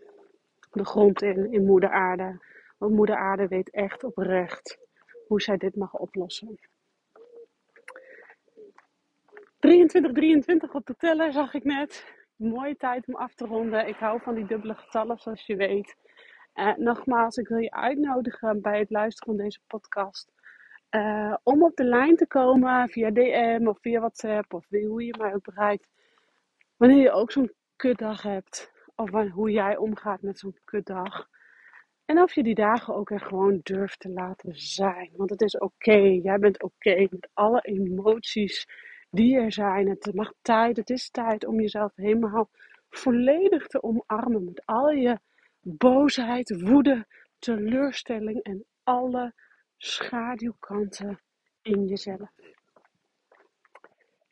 De 0.71 0.85
grond 0.85 1.21
in, 1.21 1.51
in 1.51 1.65
moeder 1.65 1.89
aarde. 1.89 2.45
Want 2.77 2.93
moeder 2.93 3.15
aarde 3.15 3.47
weet 3.47 3.69
echt 3.69 4.03
oprecht 4.03 4.77
hoe 5.27 5.41
zij 5.41 5.57
dit 5.57 5.75
mag 5.75 5.93
oplossen. 5.93 6.59
23, 9.73 10.11
23 10.13 10.73
op 10.73 10.85
de 10.85 10.95
teller 10.95 11.31
zag 11.31 11.53
ik 11.53 11.63
net. 11.63 12.05
Mooie 12.35 12.75
tijd 12.77 13.07
om 13.07 13.15
af 13.15 13.33
te 13.33 13.45
ronden. 13.45 13.87
Ik 13.87 13.95
hou 13.95 14.21
van 14.21 14.35
die 14.35 14.45
dubbele 14.45 14.75
getallen, 14.75 15.17
zoals 15.17 15.45
je 15.45 15.55
weet. 15.55 15.95
Uh, 16.55 16.75
nogmaals, 16.75 17.37
ik 17.37 17.47
wil 17.47 17.57
je 17.57 17.71
uitnodigen 17.71 18.61
bij 18.61 18.79
het 18.79 18.89
luisteren 18.89 19.35
van 19.35 19.43
deze 19.43 19.59
podcast. 19.67 20.31
Uh, 20.91 21.35
om 21.43 21.63
op 21.63 21.75
de 21.75 21.83
lijn 21.83 22.15
te 22.15 22.27
komen 22.27 22.89
via 22.89 23.11
DM 23.11 23.67
of 23.67 23.77
via 23.81 23.99
WhatsApp 23.99 24.53
of 24.53 24.65
hoe 24.69 25.05
je 25.05 25.15
mij 25.17 25.33
ook 25.33 25.43
bereikt. 25.43 25.87
Wanneer 26.77 27.01
je 27.01 27.11
ook 27.11 27.31
zo'n 27.31 27.53
kutdag 27.75 28.21
hebt. 28.21 28.71
Of 28.95 29.09
hoe 29.09 29.51
jij 29.51 29.77
omgaat 29.77 30.21
met 30.21 30.39
zo'n 30.39 30.57
kutdag. 30.63 31.27
En 32.05 32.21
of 32.21 32.33
je 32.33 32.43
die 32.43 32.55
dagen 32.55 32.95
ook 32.95 33.11
er 33.11 33.21
gewoon 33.21 33.59
durft 33.63 33.99
te 33.99 34.09
laten 34.09 34.55
zijn. 34.55 35.11
Want 35.15 35.29
het 35.29 35.41
is 35.41 35.57
oké. 35.57 35.97
Jij 36.23 36.39
bent 36.39 36.63
oké 36.63 37.07
met 37.09 37.29
alle 37.33 37.61
emoties 37.61 38.67
die 39.13 39.37
er 39.37 39.51
zijn. 39.51 39.87
Het 39.87 40.13
mag 40.13 40.33
tijd, 40.41 40.77
het 40.77 40.89
is 40.89 41.09
tijd 41.09 41.45
om 41.45 41.59
jezelf 41.59 41.91
helemaal 41.95 42.49
volledig 42.89 43.67
te 43.67 43.83
omarmen 43.83 44.43
met 44.43 44.65
al 44.65 44.89
je 44.89 45.19
boosheid, 45.61 46.61
woede, 46.61 47.05
teleurstelling 47.39 48.41
en 48.43 48.65
alle 48.83 49.33
schaduwkanten 49.77 51.19
in 51.61 51.85
jezelf. 51.85 52.29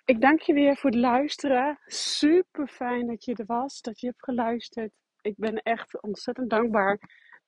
Ik 0.06 0.22
dank 0.22 0.42
je 0.42 0.54
weer 0.54 0.78
voor 0.78 0.90
het 0.90 1.00
luisteren. 1.00 1.80
Super 1.86 2.68
fijn 2.68 3.08
dat 3.08 3.26
je 3.26 3.36
er 3.36 3.46
was, 3.46 3.82
dat 3.82 4.00
je 4.00 4.08
hebt 4.08 4.24
geluisterd. 4.24 4.92
Ik 5.22 5.36
ben 5.38 5.56
echt 5.56 6.02
ontzettend 6.02 6.50
dankbaar 6.50 7.00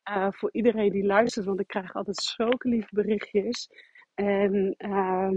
uh, 0.10 0.28
voor 0.32 0.50
iedereen 0.52 0.92
die 0.92 1.06
luistert, 1.06 1.46
want 1.46 1.60
ik 1.60 1.68
krijg 1.68 1.94
altijd 1.94 2.18
zulke 2.18 2.70
lieve 2.70 2.90
berichtjes. 2.92 3.70
En 4.14 4.76
uh, 4.78 5.32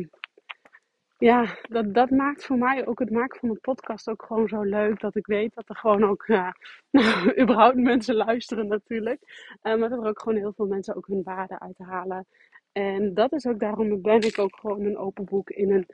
ja, 1.18 1.56
dat, 1.68 1.94
dat 1.94 2.10
maakt 2.10 2.44
voor 2.44 2.58
mij 2.58 2.86
ook 2.86 2.98
het 2.98 3.10
maken 3.10 3.38
van 3.40 3.48
een 3.48 3.60
podcast 3.60 4.08
ook 4.08 4.24
gewoon 4.26 4.48
zo 4.48 4.62
leuk. 4.62 5.00
Dat 5.00 5.16
ik 5.16 5.26
weet 5.26 5.54
dat 5.54 5.68
er 5.68 5.76
gewoon 5.76 6.04
ook, 6.04 6.26
nou, 6.26 6.52
überhaupt 7.42 7.76
mensen 7.76 8.14
luisteren 8.14 8.66
natuurlijk. 8.66 9.20
Uh, 9.62 9.76
maar 9.76 9.88
dat 9.88 10.02
er 10.02 10.08
ook 10.08 10.20
gewoon 10.20 10.38
heel 10.38 10.52
veel 10.52 10.66
mensen 10.66 10.96
ook 10.96 11.06
hun 11.06 11.22
waarde 11.22 11.60
uithalen. 11.60 12.26
En 12.72 13.14
dat 13.14 13.32
is 13.32 13.46
ook 13.46 13.58
daarom 13.58 14.02
ben 14.02 14.20
ik 14.20 14.38
ook 14.38 14.56
gewoon 14.56 14.84
een 14.84 14.98
open 14.98 15.24
boek 15.24 15.50
in 15.50 15.72
een 15.72 15.86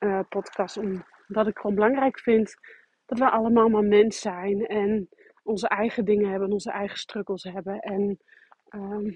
uh, 0.00 0.20
podcast. 0.28 0.76
Omdat 0.76 1.46
ik 1.46 1.58
gewoon 1.58 1.74
belangrijk 1.74 2.18
vind 2.18 2.54
dat 3.06 3.18
we 3.18 3.30
allemaal 3.30 3.68
maar 3.68 3.84
mens 3.84 4.20
zijn. 4.20 4.66
En 4.66 5.08
onze 5.42 5.68
eigen 5.68 6.04
dingen 6.04 6.30
hebben, 6.30 6.52
onze 6.52 6.70
eigen 6.70 6.98
struggles 6.98 7.42
hebben. 7.42 7.80
En 7.80 8.18
ehm, 8.68 9.10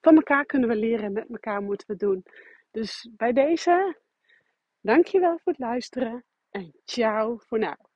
van 0.00 0.14
elkaar 0.14 0.44
kunnen 0.44 0.68
we 0.68 0.76
leren 0.76 1.04
en 1.04 1.12
met 1.12 1.28
elkaar 1.30 1.62
moeten 1.62 1.86
we 1.86 1.96
doen. 1.96 2.24
Dus 2.70 3.10
bij 3.16 3.32
deze, 3.32 3.96
dankjewel 4.82 5.38
voor 5.38 5.52
het 5.52 5.60
luisteren 5.60 6.24
en 6.50 6.72
ciao 6.84 7.38
voor 7.38 7.58
nu. 7.58 7.91